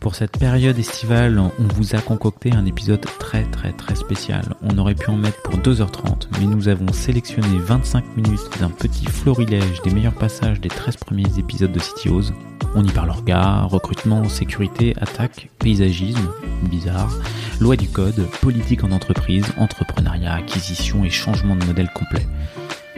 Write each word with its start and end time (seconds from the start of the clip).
Pour 0.00 0.14
cette 0.14 0.38
période 0.38 0.78
estivale, 0.78 1.38
on 1.38 1.68
vous 1.74 1.94
a 1.94 2.00
concocté 2.00 2.52
un 2.52 2.64
épisode 2.66 3.00
très 3.18 3.44
très 3.44 3.72
très 3.72 3.94
spécial. 3.94 4.56
On 4.60 4.76
aurait 4.78 4.94
pu 4.94 5.08
en 5.10 5.16
mettre 5.16 5.40
pour 5.42 5.56
2h30, 5.56 6.28
mais 6.38 6.46
nous 6.46 6.68
avons 6.68 6.92
sélectionné 6.92 7.58
25 7.58 8.16
minutes 8.16 8.58
d'un 8.58 8.70
petit 8.70 9.06
florilège 9.06 9.82
des 9.82 9.90
meilleurs 9.90 10.14
passages 10.14 10.60
des 10.60 10.68
13 10.68 10.96
premiers 10.96 11.38
épisodes 11.38 11.72
de 11.72 11.78
Cityose. 11.78 12.32
On 12.74 12.84
y 12.84 12.90
parle 12.90 13.10
orga, 13.10 13.62
recrutement, 13.62 14.28
sécurité, 14.28 14.94
attaque, 15.00 15.50
paysagisme, 15.58 16.30
bizarre, 16.62 17.12
loi 17.60 17.76
du 17.76 17.88
code, 17.88 18.26
politique 18.40 18.84
en 18.84 18.92
entreprise, 18.92 19.46
entrepreneuriat, 19.56 20.34
acquisition 20.34 21.04
et 21.04 21.10
changement 21.10 21.56
de 21.56 21.64
modèle 21.64 21.90
complet. 21.92 22.26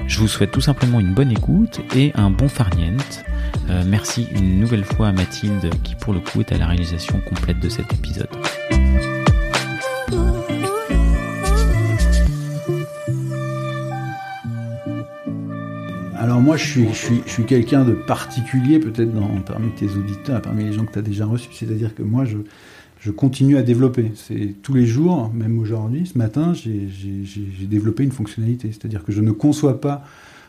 Je 0.06 0.18
vous 0.18 0.28
souhaite 0.28 0.50
tout 0.50 0.60
simplement 0.60 1.00
une 1.00 1.14
bonne 1.14 1.30
écoute 1.30 1.80
et 1.96 2.12
un 2.14 2.30
bon 2.30 2.48
farniente. 2.48 3.24
Euh, 3.70 3.82
merci 3.86 4.28
une 4.34 4.60
nouvelle 4.60 4.84
fois 4.84 5.08
à 5.08 5.12
Mathilde 5.12 5.70
qui 5.82 5.94
pour 5.94 6.12
le 6.12 6.20
coup 6.20 6.40
est 6.40 6.52
à 6.52 6.58
la 6.58 6.66
réalisation 6.66 7.20
complète 7.20 7.60
de 7.60 7.68
cet 7.68 7.92
épisode. 7.94 8.28
Alors 16.32 16.40
moi, 16.40 16.56
je 16.56 16.66
suis, 16.66 16.88
je 16.88 16.94
suis, 16.94 17.20
je 17.26 17.30
suis 17.30 17.44
quelqu'un 17.44 17.84
de 17.84 17.92
particulier 17.92 18.78
peut-être 18.78 19.12
parmi 19.44 19.70
tes 19.72 19.84
auditeurs, 19.90 20.40
parmi 20.40 20.64
les 20.64 20.72
gens 20.72 20.86
que 20.86 20.92
tu 20.92 20.98
as 20.98 21.02
déjà 21.02 21.26
reçus. 21.26 21.50
C'est-à-dire 21.52 21.94
que 21.94 22.02
moi, 22.02 22.24
je, 22.24 22.38
je 23.00 23.10
continue 23.10 23.58
à 23.58 23.62
développer. 23.62 24.12
C'est 24.14 24.54
tous 24.62 24.72
les 24.72 24.86
jours, 24.86 25.30
même 25.34 25.58
aujourd'hui, 25.58 26.06
ce 26.06 26.16
matin, 26.16 26.54
j'ai 26.54 27.66
développé 27.66 28.02
une 28.04 28.12
fonctionnalité. 28.12 28.68
C'est-à-dire 28.68 29.04
que 29.04 29.12
je 29.12 29.20
ne 29.20 29.30
conçois 29.30 29.78
pas 29.78 30.06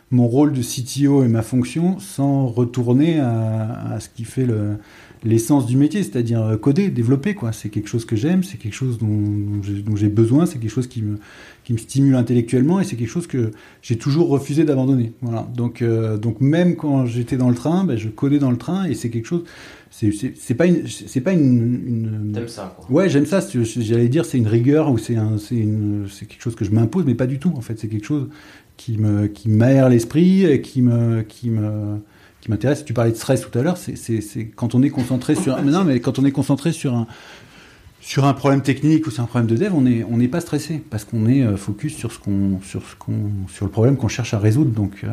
mon 0.10 0.26
rôle 0.26 0.54
de 0.54 0.62
CTO 0.62 1.26
et 1.26 1.28
ma 1.28 1.42
fonction 1.42 2.00
sans 2.00 2.48
retourner 2.48 3.20
à, 3.20 3.90
à 3.92 4.00
ce 4.00 4.08
qui 4.08 4.24
fait 4.24 4.46
le, 4.46 4.78
l'essence 5.26 5.66
du 5.66 5.76
métier, 5.76 6.02
c'est-à-dire 6.04 6.58
coder, 6.62 6.90
développer. 6.90 7.36
quoi. 7.36 7.52
C'est 7.52 7.68
quelque 7.70 7.90
chose 7.90 8.06
que 8.06 8.16
j'aime, 8.16 8.44
c'est 8.44 8.58
quelque 8.58 8.74
chose 8.76 8.98
dont, 8.98 9.62
dont 9.86 9.96
j'ai 9.98 10.10
besoin, 10.10 10.46
c'est 10.46 10.60
quelque 10.60 10.72
chose 10.72 10.88
qui 10.88 11.02
me, 11.02 11.18
qui 11.64 11.74
me 11.74 11.78
stimule 11.78 12.16
intellectuellement 12.16 12.80
et 12.80 12.84
c'est 12.84 12.96
quelque 12.96 13.10
chose 13.10 13.28
que 13.28 13.52
j'ai 13.82 13.98
toujours 13.98 14.30
refusé 14.30 14.66
d'abandonner. 14.66 15.14
Voilà. 15.22 15.48
Donc, 15.56 15.82
euh, 15.82 16.18
donc 16.18 16.42
même 16.42 16.76
quand 16.76 17.06
j'étais 17.06 17.38
dans 17.38 17.50
le 17.50 17.56
train, 17.56 17.86
ben, 17.86 17.98
je 17.98 18.10
codais 18.10 18.40
dans 18.40 18.52
le 18.52 18.58
train 18.58 18.86
et 18.86 18.96
c'est 18.96 19.10
quelque 19.10 19.28
chose. 19.28 19.44
C'est 19.92 20.56
pas 20.56 20.66
une. 20.66 20.88
C'est 20.88 21.22
pas 21.22 21.34
une. 21.34 21.42
une... 21.88 22.32
T'aimes 22.34 22.48
ça, 22.48 22.76
quoi. 22.76 22.86
Ouais, 22.90 23.10
j'aime 23.10 23.28
ça. 23.28 23.42
J'allais 23.64 24.10
dire 24.10 24.26
c'est 24.26 24.40
une 24.40 24.48
rigueur 24.48 24.90
ou 24.92 24.98
c'est 24.98 25.16
un, 25.16 25.38
c'est 25.38 25.56
quelque 25.56 26.42
chose 26.42 26.56
que 26.56 26.66
je 26.66 26.72
m'impose, 26.72 27.06
mais 27.06 27.14
pas 27.14 27.28
du 27.28 27.38
tout. 27.38 27.54
En 27.56 27.62
fait, 27.62 27.80
c'est 27.80 27.88
quelque 27.88 28.06
chose 28.08 28.28
qui 28.76 28.98
me, 28.98 29.28
qui 29.28 29.50
m'aère 29.50 29.90
l'esprit 29.90 30.46
et 30.46 30.62
qui 30.62 30.82
me, 30.82 31.22
qui 31.22 31.52
me, 31.52 32.00
qui 32.42 32.50
m'intéresse. 32.50 32.84
Tu 32.84 32.94
parlais 32.94 33.12
de 33.12 33.18
stress 33.18 33.42
tout 33.42 33.58
à 33.58 33.62
l'heure. 33.62 33.78
C'est 33.78 34.48
quand 34.56 34.74
on 34.74 34.82
est 34.82 34.90
concentré 34.90 35.36
sur. 35.36 35.62
mais 35.62 35.72
non, 35.72 35.84
mais 35.84 36.00
quand 36.00 36.18
on 36.18 36.26
est 36.26 36.32
concentré 36.32 36.72
sur 36.72 36.96
un, 36.96 37.06
sur 38.04 38.26
un 38.26 38.34
problème 38.34 38.62
technique 38.62 39.08
ou 39.08 39.12
sur 39.12 39.24
un 39.24 39.28
problème 39.28 39.50
de 39.50 39.56
dev, 39.56 39.74
on 39.74 39.82
n'est 39.82 40.04
on 40.04 40.20
pas 40.28 40.42
stressé 40.42 40.84
parce 40.90 41.06
qu'on 41.06 41.26
est 41.26 41.42
euh, 41.42 41.56
focus 41.56 41.96
sur 41.96 42.12
ce 42.12 42.20
qu'on 42.20 42.60
sur 42.62 42.84
ce 42.86 42.96
qu'on 42.98 43.32
sur 43.48 43.66
le 43.66 43.72
problème 43.72 43.96
qu'on 43.96 44.10
cherche 44.10 44.34
à 44.34 44.40
résoudre. 44.40 44.72
Donc 44.72 45.06
euh, 45.06 45.08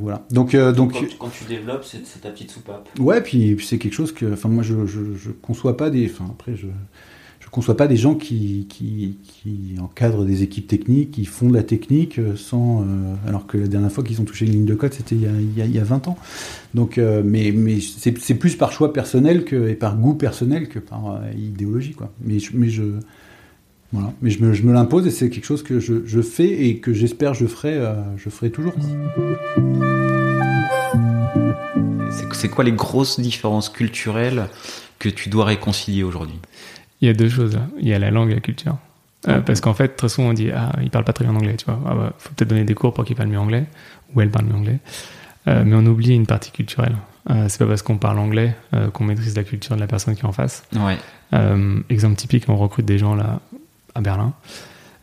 voilà. 0.00 0.26
Donc 0.32 0.54
euh, 0.56 0.72
donc, 0.72 0.92
Quand, 0.92 1.06
quand 1.20 1.30
tu 1.30 1.44
développes, 1.44 1.84
c'est 1.84 2.20
ta 2.20 2.30
petite 2.30 2.50
soupape. 2.50 2.88
ouais, 2.98 3.20
puis, 3.20 3.54
puis 3.54 3.64
c'est 3.64 3.78
quelque 3.78 3.94
chose 3.94 4.10
que, 4.10 4.32
enfin 4.32 4.48
moi 4.48 4.64
je, 4.64 4.86
je 4.86 5.14
je 5.16 5.30
conçois 5.30 5.76
pas 5.76 5.88
des, 5.88 6.10
enfin 6.12 6.26
après 6.32 6.56
je 6.56 6.66
je 7.52 7.56
conçois 7.56 7.76
pas 7.76 7.86
des 7.86 7.98
gens 7.98 8.14
qui 8.14 8.66
encadrent 9.78 10.24
des 10.24 10.42
équipes 10.42 10.66
techniques, 10.66 11.10
qui 11.10 11.26
font 11.26 11.50
de 11.50 11.54
la 11.54 11.62
technique 11.62 12.18
euh, 12.18 12.34
sans 12.34 12.80
euh, 12.80 12.84
alors 13.28 13.46
que 13.46 13.58
la 13.58 13.66
dernière 13.66 13.92
fois 13.92 14.02
qu'ils 14.02 14.22
ont 14.22 14.24
touché 14.24 14.46
une 14.46 14.52
ligne 14.52 14.64
de 14.64 14.74
code, 14.74 14.94
c'était 14.94 15.16
il 15.16 15.20
y 15.20 15.26
a 15.26 15.32
il 15.32 15.58
y 15.58 15.60
a, 15.60 15.66
il 15.66 15.76
y 15.76 15.78
a 15.78 15.84
20 15.84 16.08
ans. 16.08 16.16
Donc 16.72 16.96
euh, 16.96 17.22
mais 17.22 17.52
c'est 17.82 18.34
plus 18.36 18.56
par 18.56 18.72
choix 18.72 18.94
personnel 18.94 19.44
et 19.52 19.74
par 19.74 19.98
goût 19.98 20.14
personnel 20.14 20.66
que 20.66 20.78
par 20.78 21.20
idéologie 21.36 21.92
quoi. 21.92 22.10
Mais 22.24 22.38
je, 22.38 22.84
voilà, 23.92 24.14
mais 24.22 24.30
je 24.30 24.42
me, 24.42 24.72
l'impose 24.72 25.06
et 25.06 25.10
c'est 25.10 25.28
quelque 25.28 25.44
chose 25.44 25.62
que 25.62 25.78
je, 25.78 26.06
je 26.06 26.22
fais 26.22 26.68
et 26.68 26.78
que 26.78 26.94
j'espère 26.94 27.34
je 27.34 27.44
ferai, 27.44 27.78
je 28.16 28.30
ferai 28.30 28.50
toujours. 28.50 28.72
C'est 32.32 32.48
quoi 32.48 32.64
les 32.64 32.72
grosses 32.72 33.20
différences 33.20 33.68
culturelles 33.68 34.48
que 34.98 35.10
tu 35.10 35.28
dois 35.28 35.44
réconcilier 35.44 36.02
aujourd'hui? 36.02 36.38
Il 37.02 37.08
y 37.08 37.10
a 37.10 37.14
deux 37.14 37.28
choses. 37.28 37.54
là. 37.54 37.66
Il 37.78 37.88
y 37.88 37.92
a 37.92 37.98
la 37.98 38.10
langue 38.10 38.30
et 38.30 38.34
la 38.34 38.40
culture. 38.40 38.78
Euh, 39.28 39.40
parce 39.40 39.60
qu'en 39.60 39.74
fait, 39.74 39.88
très 39.96 40.08
souvent, 40.08 40.30
on 40.30 40.32
dit 40.32 40.50
Ah, 40.50 40.72
il 40.82 40.90
parle 40.90 41.04
pas 41.04 41.12
très 41.12 41.24
bien 41.24 41.34
anglais, 41.34 41.56
tu 41.56 41.66
vois. 41.66 41.78
Ah, 41.86 41.94
bah, 41.94 42.12
faut 42.18 42.30
peut-être 42.34 42.48
donner 42.48 42.64
des 42.64 42.74
cours 42.74 42.94
pour 42.94 43.04
qu'il 43.04 43.14
parle 43.14 43.28
mieux 43.28 43.38
anglais, 43.38 43.66
ou 44.14 44.20
elle 44.20 44.30
parle 44.30 44.46
mieux 44.46 44.54
anglais. 44.54 44.78
Euh, 45.48 45.62
mais 45.66 45.74
on 45.74 45.84
oublie 45.86 46.14
une 46.14 46.26
partie 46.26 46.50
culturelle. 46.50 46.96
Euh, 47.30 47.46
c'est 47.48 47.58
pas 47.58 47.66
parce 47.66 47.82
qu'on 47.82 47.98
parle 47.98 48.18
anglais 48.18 48.54
euh, 48.74 48.90
qu'on 48.90 49.04
maîtrise 49.04 49.36
la 49.36 49.44
culture 49.44 49.76
de 49.76 49.80
la 49.80 49.86
personne 49.86 50.14
qui 50.14 50.22
est 50.22 50.26
en 50.26 50.32
face. 50.32 50.64
Ouais. 50.74 50.98
Exemple 51.88 52.16
typique, 52.16 52.48
on 52.48 52.56
recrute 52.56 52.84
des 52.84 52.98
gens 52.98 53.14
là 53.14 53.40
à 53.94 54.00
Berlin. 54.00 54.34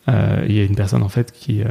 Il 0.07 0.51
y 0.51 0.59
a 0.59 0.63
une 0.63 0.75
personne 0.75 1.03
en 1.03 1.09
fait 1.09 1.31
qui, 1.31 1.63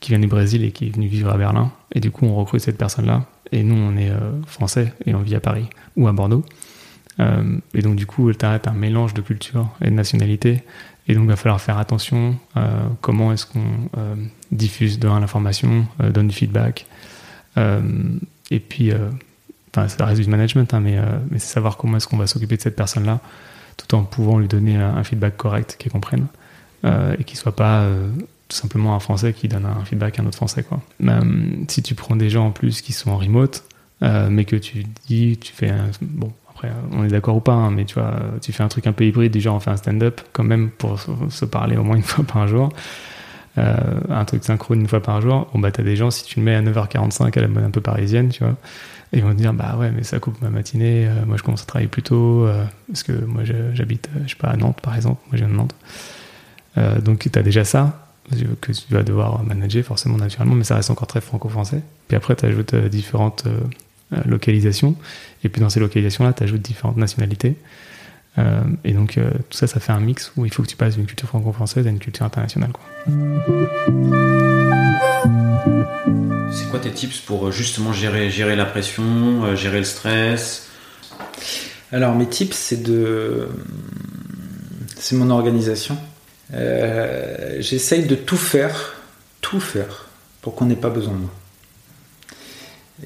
qui 0.00 0.10
vient 0.10 0.18
du 0.18 0.26
Brésil 0.26 0.64
et 0.64 0.70
qui 0.70 0.86
est 0.86 0.90
venue 0.90 1.08
vivre 1.08 1.30
à 1.30 1.36
Berlin. 1.36 1.72
Et 1.94 2.00
du 2.00 2.10
coup, 2.10 2.24
on 2.24 2.34
recrute 2.34 2.60
cette 2.60 2.78
personne-là. 2.78 3.24
Et 3.52 3.62
nous, 3.62 3.74
on 3.74 3.96
est 3.96 4.10
français 4.46 4.94
et 5.04 5.14
on 5.14 5.20
vit 5.20 5.34
à 5.34 5.40
Paris 5.40 5.66
ou 5.96 6.08
à 6.08 6.12
Bordeaux. 6.12 6.44
Euh, 7.20 7.58
et 7.74 7.82
donc, 7.82 7.96
du 7.96 8.06
coup, 8.06 8.32
tu 8.32 8.44
as, 8.44 8.60
un 8.64 8.72
mélange 8.72 9.14
de 9.14 9.20
culture 9.20 9.68
et 9.80 9.90
de 9.90 9.94
nationalité. 9.94 10.62
Et 11.06 11.14
donc, 11.14 11.24
il 11.24 11.28
va 11.28 11.36
falloir 11.36 11.60
faire 11.60 11.78
attention. 11.78 12.36
euh, 12.56 12.86
comment 13.00 13.32
est-ce 13.32 13.46
qu'on 13.46 13.60
euh, 13.98 14.14
diffuse 14.52 14.98
de 14.98 15.08
l'information, 15.08 15.86
donne 15.98 16.28
du 16.28 16.34
feedback. 16.34 16.86
Et 17.56 18.58
puis, 18.58 18.90
enfin, 19.72 19.88
ça 19.88 20.04
reste 20.06 20.22
du 20.22 20.28
management, 20.28 20.72
hein, 20.72 20.80
mais, 20.80 20.98
c'est 21.32 21.52
savoir 21.52 21.76
comment 21.76 21.96
est-ce 21.98 22.08
qu'on 22.08 22.16
va 22.16 22.26
s'occuper 22.26 22.56
de 22.56 22.62
cette 22.62 22.76
personne-là, 22.76 23.20
tout 23.76 23.94
en 23.94 24.02
pouvant 24.02 24.38
lui 24.38 24.48
donner 24.48 24.76
un, 24.76 25.04
feedback 25.04 25.36
correct 25.36 25.76
qu'il 25.78 25.92
comprenne 25.92 26.26
euh, 26.84 27.14
et 27.18 27.24
qu'il 27.24 27.38
soit 27.38 27.54
pas 27.54 27.86
tout 28.48 28.56
simplement 28.56 28.96
un 28.96 29.00
Français 29.00 29.32
qui 29.32 29.46
donne 29.46 29.66
un 29.66 29.84
feedback 29.84 30.18
à 30.18 30.22
un 30.22 30.26
autre 30.26 30.36
Français. 30.36 30.62
Quoi. 30.62 30.80
Si 31.68 31.82
tu 31.82 31.94
prends 31.94 32.16
des 32.16 32.30
gens 32.30 32.46
en 32.46 32.50
plus 32.50 32.80
qui 32.80 32.92
sont 32.92 33.10
en 33.10 33.18
remote, 33.18 33.62
mais 34.00 34.44
que 34.46 34.56
tu 34.56 34.84
dis, 35.06 35.36
tu 35.38 35.52
fais 35.52 35.68
un, 35.68 35.90
bon. 36.00 36.32
Euh, 36.64 36.68
on 36.92 37.04
est 37.04 37.08
d'accord 37.08 37.36
ou 37.36 37.40
pas, 37.40 37.52
hein, 37.52 37.70
mais 37.70 37.84
tu 37.84 37.94
vois, 37.94 38.14
tu 38.42 38.52
fais 38.52 38.62
un 38.62 38.68
truc 38.68 38.86
un 38.86 38.92
peu 38.92 39.04
hybride, 39.04 39.32
du 39.32 39.40
genre 39.40 39.56
on 39.56 39.60
fait 39.60 39.70
un 39.70 39.76
stand-up 39.76 40.20
quand 40.32 40.44
même 40.44 40.70
pour 40.70 40.98
se- 41.00 41.44
parler 41.44 41.76
au 41.76 41.82
moins 41.84 41.96
une 41.96 42.02
fois 42.02 42.24
par 42.24 42.46
jour. 42.48 42.70
Euh, 43.58 43.74
un 44.08 44.24
truc 44.24 44.44
synchrone 44.44 44.80
une 44.80 44.86
fois 44.88 45.02
par 45.02 45.20
jour, 45.20 45.48
bon 45.52 45.58
bah 45.58 45.72
t'as 45.72 45.82
des 45.82 45.96
gens, 45.96 46.10
si 46.12 46.24
tu 46.24 46.38
le 46.38 46.44
mets 46.44 46.54
à 46.54 46.62
9h45 46.62 47.36
à 47.36 47.40
la 47.40 47.48
mode 47.48 47.64
un 47.64 47.70
peu 47.70 47.80
parisienne, 47.80 48.28
tu 48.28 48.44
vois, 48.44 48.54
ils 49.12 49.24
vont 49.24 49.30
te 49.32 49.38
dire 49.38 49.52
bah 49.52 49.76
ouais 49.76 49.90
mais 49.90 50.04
ça 50.04 50.20
coupe 50.20 50.40
ma 50.40 50.50
matinée, 50.50 51.08
euh, 51.08 51.26
moi 51.26 51.36
je 51.36 51.42
commence 51.42 51.62
à 51.62 51.66
travailler 51.66 51.88
plus 51.88 52.02
tôt, 52.04 52.46
euh, 52.46 52.64
parce 52.86 53.02
que 53.02 53.12
moi 53.12 53.42
je- 53.42 53.74
j'habite, 53.74 54.08
euh, 54.16 54.20
je 54.24 54.30
sais 54.30 54.36
pas, 54.36 54.48
à 54.48 54.56
Nantes 54.56 54.80
par 54.80 54.94
exemple, 54.94 55.20
moi 55.26 55.32
je 55.32 55.38
viens 55.44 55.48
de 55.48 55.54
Nantes. 55.56 55.74
Donc 57.04 57.28
tu 57.30 57.38
as 57.38 57.42
déjà 57.42 57.64
ça, 57.64 58.06
que 58.60 58.72
tu 58.72 58.94
vas 58.94 59.02
devoir 59.02 59.42
manager 59.42 59.84
forcément 59.84 60.16
naturellement, 60.16 60.54
mais 60.54 60.64
ça 60.64 60.76
reste 60.76 60.90
encore 60.90 61.08
très 61.08 61.20
franco-français. 61.20 61.82
Puis 62.08 62.16
après 62.16 62.36
tu 62.36 62.46
ajoutes 62.46 62.74
euh, 62.74 62.88
différentes 62.88 63.44
localisations, 64.26 64.96
et 65.44 65.48
puis 65.48 65.60
dans 65.60 65.70
ces 65.70 65.80
localisations-là 65.80 66.32
tu 66.32 66.42
ajoutes 66.42 66.62
différentes 66.62 66.96
nationalités. 66.96 67.56
Euh, 68.38 68.60
et 68.84 68.92
donc 68.92 69.18
euh, 69.18 69.30
tout 69.48 69.58
ça, 69.58 69.66
ça 69.66 69.80
fait 69.80 69.92
un 69.92 69.98
mix 69.98 70.32
où 70.36 70.46
il 70.46 70.52
faut 70.52 70.62
que 70.62 70.68
tu 70.68 70.76
passes 70.76 70.96
d'une 70.96 71.06
culture 71.06 71.28
franco-française 71.28 71.86
à 71.86 71.90
une 71.90 71.98
culture 71.98 72.24
internationale. 72.24 72.70
Quoi. 72.72 72.84
C'est 76.52 76.70
quoi 76.70 76.78
tes 76.78 76.92
tips 76.92 77.18
pour 77.18 77.48
euh, 77.48 77.50
justement 77.50 77.92
gérer, 77.92 78.30
gérer 78.30 78.54
la 78.54 78.66
pression, 78.66 79.44
euh, 79.44 79.56
gérer 79.56 79.78
le 79.78 79.84
stress? 79.84 80.68
Alors 81.92 82.14
mes 82.14 82.28
tips, 82.28 82.56
c'est 82.56 82.82
de, 82.82 83.48
c'est 84.96 85.16
mon 85.16 85.30
organisation. 85.30 85.98
Euh, 86.54 87.56
J'essaye 87.60 88.06
de 88.06 88.14
tout 88.14 88.36
faire, 88.36 88.94
tout 89.40 89.60
faire, 89.60 90.08
pour 90.40 90.54
qu'on 90.54 90.66
n'ait 90.66 90.76
pas 90.76 90.90
besoin 90.90 91.14
de 91.14 91.18
moi. 91.18 91.30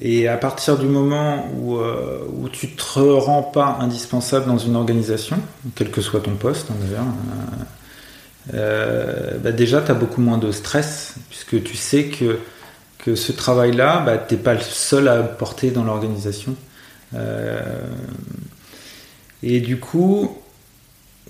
Et 0.01 0.27
à 0.27 0.37
partir 0.37 0.77
du 0.77 0.87
moment 0.87 1.47
où, 1.57 1.77
euh, 1.77 2.19
où 2.37 2.49
tu 2.49 2.75
te 2.75 2.99
rends 2.99 3.43
pas 3.43 3.77
indispensable 3.79 4.45
dans 4.45 4.57
une 4.57 4.75
organisation, 4.75 5.37
quel 5.75 5.89
que 5.89 6.01
soit 6.01 6.19
ton 6.19 6.35
poste 6.35 6.69
hein, 6.69 6.75
d'ailleurs, 6.81 7.05
euh, 8.53 8.53
euh, 8.53 9.37
bah 9.39 9.51
déjà 9.51 9.81
tu 9.81 9.91
as 9.91 9.93
beaucoup 9.93 10.21
moins 10.21 10.37
de 10.37 10.51
stress, 10.51 11.15
puisque 11.29 11.63
tu 11.63 11.77
sais 11.77 12.05
que, 12.07 12.39
que 12.99 13.15
ce 13.15 13.31
travail-là, 13.31 14.01
bah, 14.01 14.17
tu 14.17 14.35
n'es 14.35 14.41
pas 14.41 14.53
le 14.53 14.59
seul 14.59 15.07
à 15.07 15.23
porter 15.23 15.71
dans 15.71 15.85
l'organisation. 15.85 16.55
Euh, 17.13 17.61
et 19.43 19.61
du 19.61 19.79
coup, 19.79 20.37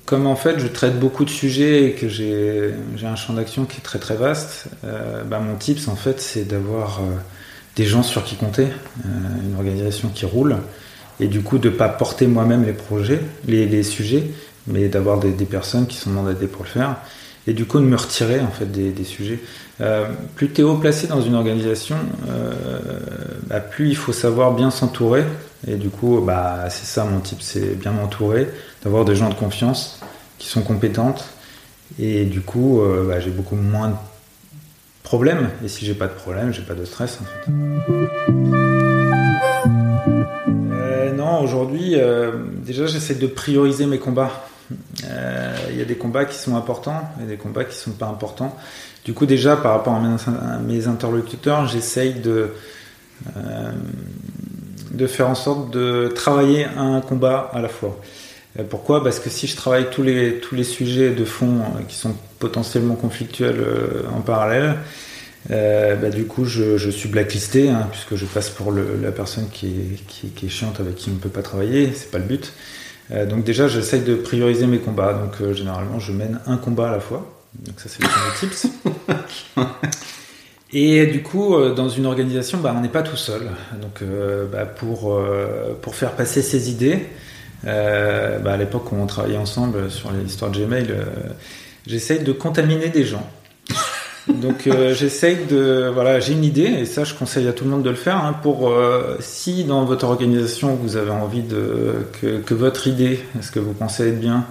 comme 0.05 0.25
en 0.25 0.35
fait 0.35 0.57
je 0.57 0.67
traite 0.67 0.99
beaucoup 0.99 1.23
de 1.23 1.29
sujets 1.29 1.85
et 1.85 1.91
que 1.93 2.09
j'ai 2.09 2.73
un 3.03 3.15
champ 3.15 3.33
d'action 3.33 3.65
qui 3.65 3.77
est 3.77 3.83
très 3.83 3.99
très 3.99 4.15
vaste, 4.15 4.69
bah, 4.83 5.39
mon 5.39 5.55
tips 5.55 5.87
en 5.87 5.95
fait 5.95 6.19
c'est 6.19 6.45
d'avoir 6.45 7.01
des 7.75 7.85
gens 7.85 8.03
sur 8.03 8.23
qui 8.23 8.35
compter, 8.35 8.63
euh, 8.63 9.09
une 9.43 9.55
organisation 9.55 10.09
qui 10.09 10.25
roule, 10.25 10.57
et 11.19 11.27
du 11.27 11.41
coup 11.41 11.57
de 11.57 11.69
pas 11.69 11.89
porter 11.89 12.27
moi-même 12.27 12.65
les 12.65 12.73
projets, 12.73 13.21
les, 13.47 13.83
sujets, 13.83 14.31
mais 14.67 14.87
d'avoir 14.87 15.19
des, 15.19 15.31
personnes 15.45 15.87
qui 15.87 15.97
sont 15.97 16.09
mandatées 16.09 16.47
pour 16.47 16.63
le 16.63 16.69
faire. 16.69 16.97
et 17.47 17.53
du 17.53 17.65
coup 17.65 17.79
de 17.79 17.85
me 17.85 17.95
retirer 17.95 18.39
en 18.39 18.51
fait 18.51 18.71
des, 18.71 19.03
sujets. 19.03 19.39
Euh, 19.81 20.07
plus 20.35 20.49
tu 20.51 20.61
es 20.61 20.63
haut 20.63 20.75
placé 20.77 21.07
dans 21.07 21.21
une 21.21 21.35
organisation, 21.35 21.97
euh, 22.29 22.53
bah, 23.47 23.59
plus 23.59 23.89
il 23.89 23.95
faut 23.95 24.13
savoir 24.13 24.53
bien 24.53 24.71
s'entourer. 24.71 25.23
Et 25.67 25.75
du 25.75 25.89
coup, 25.89 26.21
bah, 26.21 26.69
c'est 26.69 26.85
ça 26.85 27.05
mon 27.05 27.19
type, 27.19 27.41
c'est 27.41 27.79
bien 27.79 27.91
m'entourer, 27.91 28.47
d'avoir 28.83 29.03
des 29.03 29.15
gens 29.15 29.29
de 29.29 29.33
confiance 29.33 29.99
qui 30.37 30.47
sont 30.47 30.61
compétentes. 30.61 31.25
Et 31.97 32.25
du 32.25 32.41
coup, 32.41 32.81
bah, 33.07 33.19
j'ai 33.19 33.31
beaucoup 33.31 33.55
moins 33.55 33.89
de 33.89 33.95
problèmes. 35.05 35.49
Et 35.63 35.69
si 35.69 35.85
j'ai 35.85 35.93
pas 35.93 36.07
de 36.07 36.13
problème, 36.13 36.51
j'ai 36.51 36.63
pas 36.63 36.73
de 36.73 36.83
stress 36.83 37.19
en 37.21 37.25
fait. 37.25 37.51
Euh, 40.73 41.13
non, 41.13 41.39
aujourd'hui, 41.41 41.95
euh, 41.95 42.31
déjà 42.65 42.87
j'essaie 42.87 43.15
de 43.15 43.27
prioriser 43.27 43.85
mes 43.85 43.99
combats. 43.99 44.47
Euh, 45.05 45.55
Il 45.69 45.77
y 45.77 45.81
a 45.81 45.85
des 45.85 45.95
combats 45.95 46.25
qui 46.25 46.37
sont 46.37 46.57
importants 46.57 47.01
et 47.21 47.27
des 47.27 47.37
combats 47.37 47.63
qui 47.63 47.77
sont 47.77 47.91
pas 47.91 48.07
importants. 48.07 48.57
Du 49.05 49.13
coup, 49.13 49.27
déjà 49.27 49.55
par 49.55 49.73
rapport 49.73 49.93
à 49.93 50.59
mes, 50.59 50.87
interlocuteurs, 50.87 51.67
j'essaye 51.67 52.15
de 52.15 52.51
de 54.91 55.07
faire 55.07 55.29
en 55.29 55.35
sorte 55.35 55.71
de 55.71 56.11
travailler 56.13 56.65
un 56.77 56.99
combat 56.99 57.49
à 57.53 57.61
la 57.61 57.69
fois. 57.69 57.97
Euh, 58.59 58.63
Pourquoi? 58.69 59.03
Parce 59.03 59.19
que 59.19 59.29
si 59.29 59.47
je 59.47 59.55
travaille 59.55 59.89
tous 59.89 60.03
les, 60.03 60.35
tous 60.39 60.55
les 60.55 60.63
sujets 60.63 61.11
de 61.11 61.25
fond 61.25 61.59
euh, 61.59 61.81
qui 61.87 61.95
sont 61.95 62.15
potentiellement 62.39 62.95
conflictuels 62.95 63.59
euh, 63.59 64.03
en 64.15 64.21
parallèle, 64.21 64.75
euh, 65.51 65.95
bah, 65.95 66.09
du 66.09 66.25
coup 66.25 66.45
je, 66.45 66.77
je 66.77 66.89
suis 66.89 67.09
blacklisté, 67.09 67.69
hein, 67.69 67.87
puisque 67.91 68.15
je 68.15 68.25
passe 68.25 68.49
pour 68.49 68.71
le- 68.71 68.99
la 69.01 69.11
personne 69.11 69.47
qui 69.51 69.67
est, 69.67 70.05
qui, 70.07 70.29
qui 70.29 70.45
est 70.47 70.49
chiante 70.49 70.79
avec 70.79 70.95
qui 70.95 71.09
on 71.09 71.13
ne 71.13 71.19
peut 71.19 71.29
pas 71.29 71.43
travailler, 71.43 71.91
c'est 71.93 72.09
pas 72.11 72.17
le 72.17 72.23
but. 72.25 72.53
Euh, 73.11 73.25
donc 73.27 73.43
déjà 73.43 73.67
j'essaye 73.67 74.01
de 74.01 74.15
prioriser 74.15 74.65
mes 74.67 74.79
combats, 74.79 75.13
donc 75.13 75.33
euh, 75.41 75.53
généralement 75.53 75.99
je 75.99 76.11
mène 76.11 76.39
un 76.47 76.57
combat 76.57 76.89
à 76.89 76.91
la 76.91 76.99
fois. 76.99 77.31
Donc 77.59 77.79
ça 77.79 77.87
c'est 77.89 78.01
le 78.01 78.09
premier 78.09 78.51
tips. 78.51 78.67
Et 80.73 81.05
du 81.05 81.21
coup, 81.21 81.55
dans 81.73 81.87
une 81.87 82.05
organisation, 82.05 82.57
bah, 82.57 82.73
on 82.75 82.81
n'est 82.81 82.89
pas 82.89 83.03
tout 83.03 83.15
seul. 83.15 83.43
Donc, 83.81 84.01
bah, 84.51 84.65
pour, 84.65 85.17
pour 85.81 85.95
faire 85.95 86.11
passer 86.13 86.41
ses 86.41 86.69
idées, 86.69 87.05
euh, 87.65 88.39
bah, 88.39 88.53
à 88.53 88.57
l'époque 88.57 88.91
où 88.91 88.95
on 88.95 89.05
travaillait 89.05 89.37
ensemble 89.37 89.89
sur 89.89 90.11
l'histoire 90.11 90.51
de 90.51 90.59
Gmail, 90.59 90.87
euh, 90.89 91.03
j'essaye 91.87 92.19
de 92.19 92.31
contaminer 92.31 92.89
des 92.89 93.05
gens. 93.05 93.27
Donc, 94.27 94.65
euh, 94.65 94.93
j'essaye 94.95 95.45
de. 95.49 95.89
Voilà, 95.93 96.19
j'ai 96.19 96.33
une 96.33 96.43
idée, 96.43 96.63
et 96.63 96.85
ça, 96.85 97.03
je 97.03 97.13
conseille 97.13 97.47
à 97.47 97.53
tout 97.53 97.63
le 97.63 97.69
monde 97.69 97.83
de 97.83 97.89
le 97.89 97.95
faire. 97.95 98.17
hein, 98.17 98.33
pour 98.33 98.69
euh, 98.69 99.17
si 99.19 99.63
dans 99.65 99.85
votre 99.85 100.05
organisation 100.05 100.75
vous 100.75 100.97
avez 100.97 101.11
envie 101.11 101.43
de 101.43 102.07
que, 102.19 102.39
que 102.39 102.53
votre 102.55 102.87
idée, 102.87 103.19
ce 103.41 103.51
que 103.51 103.59
vous 103.59 103.73
pensez 103.73 104.09
être 104.09 104.19
bien, 104.19 104.45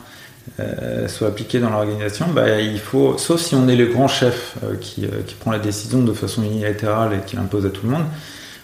euh, 0.60 1.08
soit 1.08 1.26
appliquée 1.28 1.58
dans 1.58 1.70
l'organisation, 1.70 2.26
bah, 2.32 2.60
il 2.60 2.78
faut, 2.78 3.18
sauf 3.18 3.40
si 3.40 3.56
on 3.56 3.66
est 3.66 3.74
le 3.76 3.86
grand 3.86 4.06
chef 4.06 4.56
qui, 4.80 5.06
qui 5.26 5.34
prend 5.34 5.50
la 5.50 5.58
décision 5.58 6.02
de 6.02 6.12
façon 6.12 6.44
unilatérale 6.44 7.14
et 7.14 7.26
qui 7.26 7.34
l'impose 7.34 7.66
à 7.66 7.70
tout 7.70 7.84
le 7.84 7.92
monde. 7.92 8.04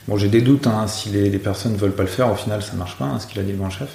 Bon, 0.08 0.16
j'ai 0.16 0.28
des 0.28 0.40
doutes 0.40 0.66
hein, 0.66 0.86
si 0.86 1.10
les, 1.10 1.30
personnes 1.38 1.72
ne 1.72 1.78
veulent 1.78 1.94
pas 1.94 2.02
le 2.02 2.08
faire, 2.08 2.30
au 2.30 2.34
final 2.34 2.62
ça 2.62 2.72
marche 2.74 2.96
pas, 2.96 3.04
hein, 3.04 3.20
ce 3.20 3.26
qu'il 3.26 3.38
a 3.40 3.42
dit 3.42 3.52
le 3.52 3.58
grand 3.58 3.70
chef. 3.70 3.90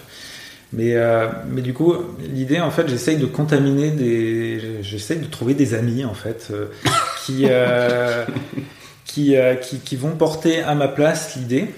Mais, 0.74 0.96
euh, 0.96 1.28
mais 1.48 1.62
du 1.62 1.74
coup, 1.74 1.94
l'idée, 2.34 2.60
en 2.60 2.72
fait, 2.72 2.90
j'essaye 2.90 3.18
de 3.18 3.26
contaminer 3.26 3.92
des. 3.92 4.82
J'essaye 4.82 5.20
de 5.20 5.26
trouver 5.26 5.54
des 5.54 5.74
amis, 5.74 6.04
en 6.04 6.14
fait, 6.14 6.50
euh, 6.52 6.68
qui, 7.26 7.46
euh, 7.46 8.26
qui, 9.06 9.36
qui, 9.62 9.80
qui 9.80 9.96
vont 9.96 10.12
porter 10.12 10.62
à 10.62 10.76
ma 10.76 10.88
place 10.88 11.36
l'idée. 11.36 11.70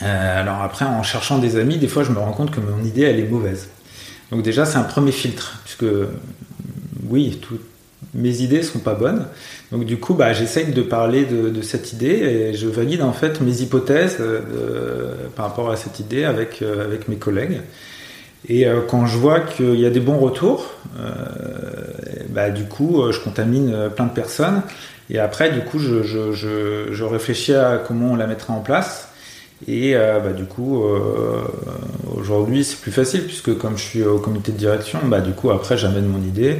Alors 0.00 0.62
après, 0.62 0.84
en 0.86 1.02
cherchant 1.02 1.38
des 1.38 1.56
amis, 1.56 1.76
des 1.76 1.88
fois, 1.88 2.02
je 2.02 2.10
me 2.10 2.18
rends 2.18 2.32
compte 2.32 2.50
que 2.50 2.58
mon 2.58 2.82
idée, 2.82 3.02
elle 3.02 3.20
est 3.20 3.28
mauvaise. 3.28 3.68
Donc 4.30 4.42
déjà, 4.42 4.64
c'est 4.64 4.78
un 4.78 4.82
premier 4.82 5.12
filtre, 5.12 5.60
puisque 5.64 5.84
oui, 7.08 7.38
toutes 7.40 7.60
mes 8.12 8.42
idées 8.42 8.62
sont 8.62 8.78
pas 8.78 8.94
bonnes. 8.94 9.26
Donc 9.72 9.84
du 9.84 9.98
coup, 9.98 10.14
bah, 10.14 10.32
j'essaye 10.32 10.72
de 10.72 10.82
parler 10.82 11.24
de, 11.24 11.62
cette 11.62 11.92
idée 11.92 12.06
et 12.06 12.54
je 12.54 12.68
valide 12.68 13.02
en 13.02 13.12
fait 13.12 13.40
mes 13.40 13.62
hypothèses 13.62 14.18
euh, 14.20 15.14
par 15.34 15.46
rapport 15.46 15.70
à 15.70 15.76
cette 15.76 16.00
idée 16.00 16.24
avec, 16.24 16.60
euh, 16.62 16.96
mes 17.08 17.16
collègues. 17.16 17.60
Et 18.48 18.66
euh, 18.66 18.80
quand 18.86 19.06
je 19.06 19.16
vois 19.16 19.40
qu'il 19.40 19.80
y 19.80 19.86
a 19.86 19.90
des 19.90 20.00
bons 20.00 20.18
retours, 20.18 20.74
bah, 22.28 22.50
du 22.50 22.64
coup, 22.64 23.02
je 23.10 23.18
contamine 23.20 23.90
plein 23.96 24.06
de 24.06 24.12
personnes. 24.12 24.62
Et 25.10 25.18
après, 25.18 25.50
du 25.50 25.60
coup, 25.60 25.78
je, 25.78 27.04
réfléchis 27.04 27.54
à 27.54 27.82
comment 27.84 28.12
on 28.12 28.16
la 28.16 28.26
mettra 28.26 28.52
en 28.52 28.60
place. 28.60 29.08
Et 29.66 29.94
bah, 29.94 30.32
du 30.32 30.44
coup, 30.44 30.84
aujourd'hui, 32.16 32.64
c'est 32.64 32.80
plus 32.80 32.92
facile 32.92 33.24
puisque 33.24 33.56
comme 33.56 33.76
je 33.76 33.82
suis 33.82 34.02
au 34.04 34.18
comité 34.18 34.52
de 34.52 34.58
direction, 34.58 35.00
du 35.24 35.32
coup, 35.32 35.50
après, 35.50 35.76
j'amène 35.76 36.06
mon 36.06 36.22
idée. 36.22 36.58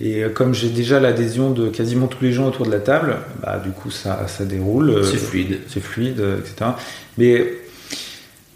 Et 0.00 0.24
euh, 0.24 0.28
comme 0.28 0.54
j'ai 0.54 0.70
déjà 0.70 0.98
l'adhésion 1.00 1.50
de 1.50 1.68
quasiment 1.68 2.06
tous 2.08 2.24
les 2.24 2.32
gens 2.32 2.46
autour 2.48 2.66
de 2.66 2.70
la 2.70 2.80
table, 2.80 3.16
bah, 3.42 3.60
du 3.62 3.70
coup, 3.70 3.90
ça, 3.90 4.26
ça 4.26 4.44
déroule. 4.44 4.90
euh, 4.90 5.02
C'est 5.04 5.16
fluide. 5.18 5.60
c'est 5.68 5.80
fluide, 5.80 6.20
euh, 6.20 6.38
etc. 6.38 6.72
Mais 7.16 7.44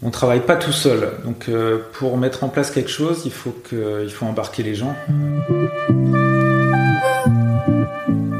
on 0.01 0.11
travaille 0.11 0.41
pas 0.45 0.55
tout 0.57 0.71
seul. 0.73 1.11
Donc, 1.25 1.45
euh, 1.49 1.79
pour 1.93 2.17
mettre 2.17 2.43
en 2.43 2.49
place 2.49 2.71
quelque 2.71 2.89
chose, 2.91 3.21
il 3.25 3.31
faut 3.31 3.55
que, 3.69 4.01
il 4.03 4.09
faut 4.11 4.25
embarquer 4.25 4.63
les 4.63 4.75
gens. 4.75 4.95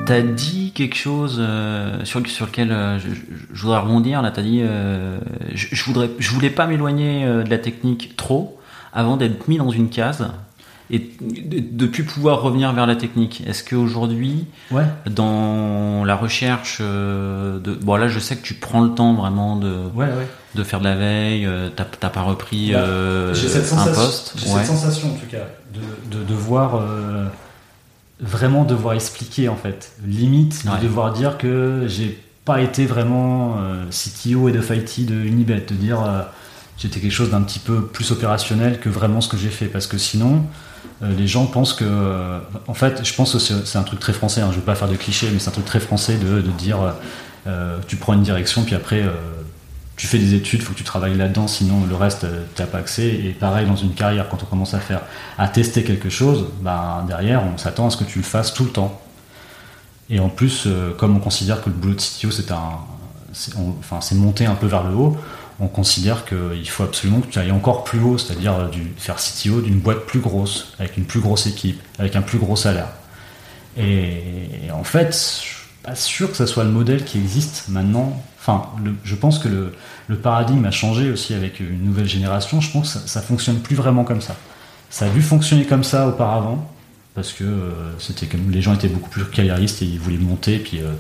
T'as 0.05 0.21
dit 0.21 0.71
quelque 0.73 0.95
chose 0.95 1.37
euh, 1.39 2.03
sur, 2.03 2.25
sur 2.27 2.47
lequel 2.47 2.71
euh, 2.71 2.97
je, 2.97 3.61
voudrais 3.61 3.79
rebondir. 3.79 4.21
Là, 4.23 4.31
t'as 4.31 4.41
dit, 4.41 4.61
euh, 4.63 5.19
je, 5.53 5.67
je 5.71 5.83
voudrais, 5.83 6.09
je 6.17 6.31
voulais 6.31 6.49
pas 6.49 6.65
m'éloigner 6.65 7.25
euh, 7.25 7.43
de 7.43 7.49
la 7.49 7.59
technique 7.59 8.15
trop 8.17 8.59
avant 8.91 9.17
d'être 9.17 9.47
mis 9.47 9.57
dans 9.57 9.69
une 9.69 9.89
case 9.89 10.27
et 10.91 10.99
de, 11.21 11.59
de 11.59 11.85
plus 11.85 12.03
pouvoir 12.03 12.41
revenir 12.41 12.73
vers 12.73 12.87
la 12.87 12.95
technique. 12.95 13.43
Est-ce 13.47 13.63
qu'aujourd'hui, 13.63 14.45
Ouais. 14.71 14.85
dans 15.09 16.03
la 16.03 16.15
recherche 16.15 16.79
euh, 16.81 17.59
de, 17.59 17.73
bon 17.73 17.95
là, 17.95 18.07
je 18.07 18.19
sais 18.19 18.35
que 18.35 18.41
tu 18.43 18.55
prends 18.55 18.81
le 18.81 18.89
temps 18.91 19.13
vraiment 19.13 19.55
de, 19.55 19.71
Ouais, 19.93 20.05
ouais. 20.05 20.27
de 20.55 20.63
faire 20.63 20.79
de 20.79 20.85
la 20.85 20.95
veille. 20.95 21.45
euh, 21.45 21.69
T'as 21.75 21.85
t'as 21.85 22.09
pas 22.09 22.21
repris 22.23 22.71
Bah, 22.71 22.79
euh, 22.79 23.33
J'ai 23.33 23.49
cette, 23.49 23.63
un 23.65 23.77
sensation- 23.77 23.93
poste. 24.03 24.33
j'ai 24.37 24.47
cette 24.47 24.65
sensation 24.65 25.09
en 25.09 25.13
tout 25.15 25.27
cas 25.29 25.45
de, 25.73 26.17
de 26.17 26.23
devoir 26.23 26.75
euh, 26.81 27.25
vraiment 28.19 28.65
devoir 28.65 28.93
expliquer 28.95 29.47
en 29.49 29.55
fait. 29.55 29.93
Limite 30.05 30.65
de 30.65 30.81
devoir 30.83 31.13
dire 31.13 31.37
que 31.37 31.83
j'ai 31.87 32.19
pas 32.45 32.61
été 32.61 32.85
vraiment 32.85 33.57
euh, 33.59 33.85
CTO 33.91 34.49
et 34.49 34.51
de 34.51 34.59
IT 34.59 35.05
de 35.05 35.15
Unibet, 35.15 35.63
de 35.67 35.75
dire 35.75 35.99
j'étais 36.77 36.99
quelque 36.99 37.11
chose 37.11 37.29
d'un 37.29 37.41
petit 37.41 37.59
peu 37.59 37.85
plus 37.85 38.11
opérationnel 38.11 38.79
que 38.79 38.89
vraiment 38.89 39.21
ce 39.21 39.29
que 39.29 39.37
j'ai 39.37 39.49
fait 39.49 39.65
parce 39.67 39.85
que 39.85 39.97
sinon 39.97 40.43
les 41.01 41.27
gens 41.27 41.45
pensent 41.45 41.73
que 41.73 41.85
euh, 41.87 42.39
en 42.67 42.73
fait 42.73 43.05
je 43.05 43.13
pense 43.13 43.33
que 43.33 43.39
c'est 43.39 43.77
un 43.77 43.83
truc 43.83 43.99
très 43.99 44.13
français, 44.13 44.41
hein, 44.41 44.49
je 44.51 44.57
veux 44.57 44.63
pas 44.63 44.75
faire 44.75 44.89
de 44.89 44.95
cliché 44.95 45.29
mais 45.31 45.39
c'est 45.39 45.49
un 45.49 45.53
truc 45.53 45.65
très 45.65 45.79
français 45.79 46.17
de, 46.17 46.41
dire 46.41 46.81
euh, 46.81 46.91
euh, 47.47 47.77
tu 47.87 47.95
prends 47.95 48.13
une 48.13 48.23
direction 48.23 48.63
puis 48.63 48.75
après 48.75 49.01
euh, 49.01 49.11
tu 49.99 50.07
fais 50.07 50.17
des 50.17 50.33
études, 50.33 50.61
faut 50.61 50.71
que 50.71 50.77
tu 50.77 50.85
travailles 50.85 51.17
là-dedans, 51.17 51.49
sinon 51.49 51.85
le 51.85 51.93
reste, 51.93 52.23
euh, 52.23 52.45
t'as 52.55 52.65
pas 52.65 52.77
accès. 52.77 53.07
Et 53.07 53.35
pareil, 53.37 53.67
dans 53.67 53.75
une 53.75 53.93
carrière, 53.93 54.29
quand 54.29 54.41
on 54.41 54.45
commence 54.45 54.73
à 54.73 54.79
faire, 54.79 55.01
à 55.37 55.49
tester 55.49 55.83
quelque 55.83 56.09
chose, 56.09 56.45
ben, 56.61 57.03
derrière, 57.05 57.43
on 57.43 57.57
s'attend 57.57 57.87
à 57.87 57.89
ce 57.89 57.97
que 57.97 58.05
tu 58.05 58.19
le 58.19 58.23
fasses 58.23 58.53
tout 58.53 58.63
le 58.63 58.69
temps. 58.69 59.01
Et 60.09 60.21
en 60.21 60.29
plus, 60.29 60.63
euh, 60.67 60.93
comme 60.97 61.17
on 61.17 61.19
considère 61.19 61.61
que 61.61 61.69
le 61.69 61.75
boulot 61.75 61.95
de 61.95 61.99
CTO, 61.99 62.31
c'est 62.31 62.49
un, 62.51 62.77
enfin, 63.81 63.99
c'est 63.99 64.15
monter 64.15 64.45
un 64.45 64.55
peu 64.55 64.67
vers 64.67 64.85
le 64.85 64.95
haut, 64.95 65.17
on 65.59 65.67
considère 65.67 66.25
qu'il 66.25 66.69
faut 66.69 66.83
absolument 66.83 67.21
que 67.21 67.27
tu 67.27 67.39
ailles 67.39 67.51
encore 67.51 67.83
plus 67.83 67.99
haut, 67.99 68.17
c'est-à-dire 68.17 68.69
faire 68.97 69.17
CTO 69.17 69.61
d'une 69.61 69.79
boîte 69.79 70.05
plus 70.05 70.19
grosse, 70.19 70.73
avec 70.79 70.97
une 70.97 71.05
plus 71.05 71.19
grosse 71.19 71.47
équipe, 71.47 71.81
avec 71.97 72.15
un 72.15 72.21
plus 72.21 72.37
gros 72.37 72.55
salaire. 72.55 72.89
Et, 73.77 74.71
en 74.73 74.83
fait, 74.83 75.11
je 75.11 75.47
suis 75.47 75.65
pas 75.83 75.95
sûr 75.95 76.31
que 76.31 76.37
ce 76.37 76.45
soit 76.45 76.63
le 76.63 76.71
modèle 76.71 77.03
qui 77.03 77.17
existe 77.17 77.65
maintenant. 77.69 78.21
Enfin, 78.39 78.69
je 79.03 79.15
pense 79.15 79.37
que 79.39 79.49
le, 80.07 80.15
paradigme 80.17 80.65
a 80.65 80.71
changé 80.71 81.11
aussi 81.11 81.33
avec 81.33 81.59
une 81.59 81.83
nouvelle 81.83 82.07
génération. 82.07 82.61
Je 82.61 82.71
pense 82.71 82.93
que 82.93 82.99
ça, 82.99 83.07
ça 83.07 83.21
fonctionne 83.21 83.59
plus 83.59 83.75
vraiment 83.75 84.03
comme 84.03 84.21
ça. 84.21 84.35
Ça 84.89 85.05
a 85.05 85.09
dû 85.09 85.21
fonctionner 85.21 85.65
comme 85.65 85.83
ça 85.83 86.07
auparavant 86.07 86.67
parce 87.15 87.33
que 87.33 87.43
euh, 87.43 87.71
c'était 87.99 88.27
comme 88.27 88.49
les 88.49 88.61
gens 88.61 88.73
étaient 88.73 88.87
beaucoup 88.87 89.09
plus 89.09 89.25
carriéristes 89.25 89.81
et 89.81 89.85
ils 89.85 89.99
voulaient 89.99 90.17
monter 90.17 90.57
puis 90.57 90.79
euh, 90.79 90.93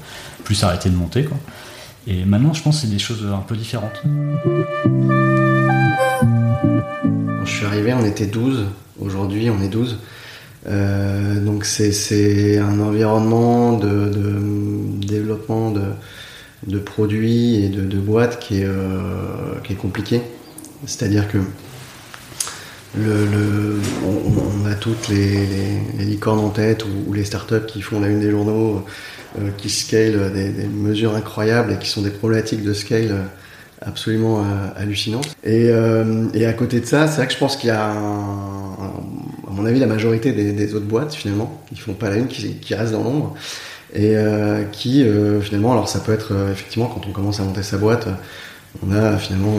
plus 0.43 0.63
arrêter 0.63 0.89
de 0.89 0.95
monter. 0.95 1.27
Et 2.09 2.25
maintenant, 2.25 2.53
je 2.53 2.63
pense 2.63 2.77
que 2.77 2.87
c'est 2.87 2.91
des 2.91 2.97
choses 2.97 3.23
un 3.31 3.41
peu 3.41 3.55
différentes. 3.55 4.01
Quand 4.03 4.09
je 7.45 7.51
suis 7.51 7.65
arrivé, 7.65 7.93
on 7.93 8.03
était 8.03 8.25
12. 8.25 8.65
Aujourd'hui, 8.99 9.51
on 9.51 9.61
est 9.61 9.67
12. 9.67 9.99
Euh, 10.67 11.39
donc 11.39 11.65
c'est- 11.65 12.57
un 12.57 12.79
environnement 12.79 13.77
de, 13.77 14.11
développement 15.05 15.69
de, 15.69 15.83
de 16.65 16.79
produits 16.79 17.63
et 17.63 17.69
de, 17.69 17.97
boîtes 17.97 18.39
qui 18.39 18.61
est, 18.61 18.65
euh, 18.65 19.59
qui 19.63 19.73
est 19.73 19.77
compliqué. 19.77 20.21
C'est-à-dire 20.87 21.27
que 21.27 21.37
le, 22.97 23.79
on, 24.03 24.65
a 24.65 24.73
toutes 24.73 25.09
les, 25.09 25.45
licornes 25.99 26.39
en 26.39 26.49
tête 26.49 26.83
ou, 26.85 27.13
les 27.13 27.23
startups 27.23 27.65
qui 27.67 27.81
font 27.81 27.99
la 27.99 28.07
une 28.07 28.19
des 28.19 28.31
journaux, 28.31 28.83
qui 29.57 29.69
scale 29.69 30.31
des, 30.33 30.49
des 30.49 30.67
mesures 30.67 31.15
incroyables 31.15 31.73
et 31.73 31.77
qui 31.77 31.89
sont 31.89 32.01
des 32.01 32.09
problématiques 32.09 32.63
de 32.63 32.73
scale 32.73 33.11
euh, 33.11 33.23
absolument 33.81 34.39
euh, 34.41 34.43
hallucinantes. 34.75 35.29
Et, 35.43 35.69
euh, 35.69 36.27
et 36.33 36.45
à 36.45 36.53
côté 36.53 36.79
de 36.79 36.85
ça, 36.85 37.07
c'est 37.07 37.17
vrai 37.17 37.27
que 37.27 37.33
je 37.33 37.37
pense 37.37 37.55
qu'il 37.57 37.67
y 37.67 37.71
a, 37.71 37.89
un- 37.91 38.73
à 39.47 39.51
mon 39.51 39.65
avis, 39.65 39.79
la 39.79 39.87
majorité 39.87 40.31
des, 40.31 40.73
autres 40.73 40.85
boîtes, 40.85 41.13
finalement, 41.13 41.61
qui 41.73 41.79
font 41.79 41.93
pas 41.93 42.09
la 42.09 42.17
une, 42.17 42.27
qui, 42.27 42.55
qui 42.55 42.75
restent 42.75 42.93
dans 42.93 43.03
l'ombre, 43.03 43.35
et 43.93 44.15
euh, 44.15 44.63
qui, 44.71 45.03
euh, 45.03 45.41
finalement, 45.41 45.71
alors 45.71 45.89
ça 45.89 45.99
peut 45.99 46.13
être, 46.13 46.33
euh, 46.33 46.51
effectivement, 46.51 46.87
quand 46.87 47.07
on 47.07 47.11
commence 47.11 47.39
à 47.39 47.43
monter 47.43 47.63
sa 47.63 47.77
boîte, 47.77 48.07
on 48.85 48.91
a 48.91 49.17
finalement 49.17 49.55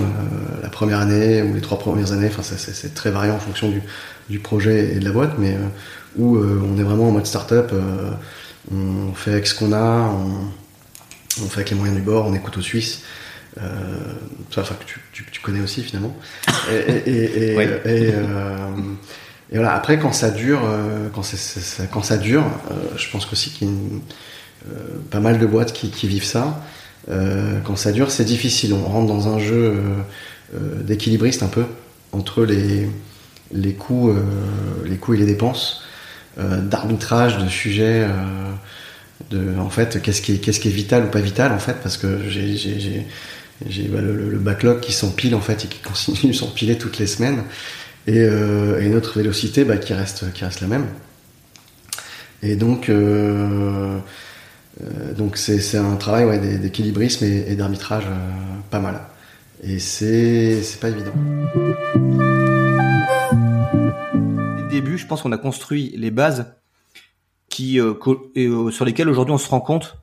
la 0.62 0.68
première 0.68 1.00
année 1.00 1.42
ou 1.42 1.52
les 1.52 1.60
trois 1.60 1.80
premières 1.80 2.12
années, 2.12 2.28
enfin 2.28 2.42
c'est 2.44 2.94
très 2.94 3.10
variant 3.10 3.34
en 3.34 3.40
fonction 3.40 3.68
du, 3.68 3.82
du, 4.28 4.38
projet 4.38 4.94
et 4.94 5.00
de 5.00 5.04
la 5.04 5.10
boîte, 5.10 5.32
mais 5.36 5.56
où 6.16 6.38
on 6.38 6.78
est 6.78 6.84
vraiment 6.84 7.08
en 7.08 7.10
mode 7.10 7.26
start-up, 7.26 7.72
on 8.72 9.12
fait 9.14 9.32
avec 9.32 9.46
ce 9.46 9.54
qu'on 9.54 9.72
a, 9.72 10.10
on, 10.10 11.42
on, 11.42 11.48
fait 11.48 11.58
avec 11.58 11.70
les 11.70 11.76
moyens 11.76 11.96
du 11.96 12.04
bord, 12.04 12.26
on 12.26 12.34
écoute 12.34 12.56
aux 12.56 12.62
Suisses, 12.62 13.02
euh, 13.60 13.64
enfin 14.56 14.74
que 14.74 14.84
tu, 14.84 15.00
tu, 15.12 15.24
tu, 15.30 15.40
connais 15.40 15.60
aussi 15.60 15.82
finalement. 15.82 16.16
Et, 16.70 17.10
et, 17.10 17.52
et, 17.52 17.56
oui. 17.84 17.90
et 17.90 18.12
et 19.52 19.56
voilà, 19.56 19.74
après, 19.74 19.98
quand 19.98 20.12
ça 20.12 20.30
dure, 20.30 20.60
euh, 20.64 21.08
quand, 21.12 21.24
ça, 21.24 21.86
quand 21.86 22.02
ça 22.02 22.16
dure, 22.16 22.44
euh, 22.70 22.74
je 22.96 23.10
pense 23.10 23.30
aussi 23.32 23.50
qu'il 23.50 23.66
y 23.66 23.70
a 23.70 23.74
euh, 23.74 24.98
pas 25.10 25.18
mal 25.18 25.38
de 25.38 25.46
boîtes 25.46 25.72
qui, 25.72 25.90
qui 25.90 26.06
vivent 26.06 26.24
ça. 26.24 26.62
quand 27.64 27.76
ça 27.76 27.90
dure, 27.90 28.10
c'est 28.10 28.24
difficile. 28.24 28.72
On 28.74 28.84
rentre 28.84 29.08
dans 29.08 29.34
un 29.34 29.38
jeu 29.40 29.80
d'équilibriste 30.52 31.42
un 31.42 31.48
peu 31.48 31.64
entre 32.12 32.44
les, 32.44 32.88
les, 33.52 33.72
coûts, 33.72 34.14
les 34.84 34.96
coûts 34.96 35.14
et 35.14 35.16
les 35.16 35.26
dépenses, 35.26 35.82
d'arbitrage 36.62 37.38
de 37.38 37.48
sujets. 37.48 38.06
de, 39.30 39.58
en 39.58 39.70
fait, 39.70 40.00
qu'est-ce 40.02 40.22
qui, 40.22 40.34
est, 40.34 40.38
qu'est-ce 40.38 40.60
qui 40.60 40.68
est 40.68 40.72
vital 40.72 41.04
ou 41.04 41.08
pas 41.08 41.20
vital 41.20 41.52
en 41.52 41.58
fait, 41.58 41.76
parce 41.82 41.96
que 41.96 42.28
j'ai, 42.28 42.56
j'ai, 42.56 43.88
bah, 43.88 44.00
le, 44.00 44.38
backlog 44.38 44.80
qui 44.80 44.92
s'empile 44.92 45.34
en 45.34 45.40
fait 45.40 45.64
et 45.64 45.68
qui 45.68 45.78
continue 45.82 46.32
de 46.32 46.36
s'empiler 46.36 46.78
toutes 46.78 46.98
les 46.98 47.06
semaines 47.06 47.42
et, 48.06 48.18
euh, 48.18 48.80
et 48.80 48.88
notre 48.88 49.18
vélocité 49.18 49.64
bah, 49.64 49.76
qui, 49.76 49.92
reste, 49.92 50.32
qui 50.32 50.44
reste 50.44 50.60
la 50.60 50.68
même. 50.68 50.86
Et 52.42 52.56
donc, 52.56 52.88
euh, 52.88 53.98
euh 54.82 55.12
donc 55.16 55.36
c'est, 55.36 55.76
un 55.76 55.96
travail 55.96 56.24
ouais, 56.24 56.38
d'équilibrisme 56.38 57.24
et, 57.24 57.54
d'arbitrage 57.54 58.04
euh, 58.06 58.16
pas 58.70 58.80
mal. 58.80 59.00
Et 59.62 59.78
c'est, 59.78 60.62
c'est 60.62 60.80
pas 60.80 60.88
évident. 60.88 61.12
Je 65.00 65.06
pense 65.06 65.22
qu'on 65.22 65.32
a 65.32 65.38
construit 65.38 65.92
les 65.96 66.10
bases 66.10 66.54
qui, 67.48 67.80
euh, 67.80 68.70
sur 68.70 68.84
lesquelles 68.84 69.08
aujourd'hui 69.08 69.34
on 69.34 69.38
se 69.38 69.48
rend 69.48 69.60
compte 69.60 69.96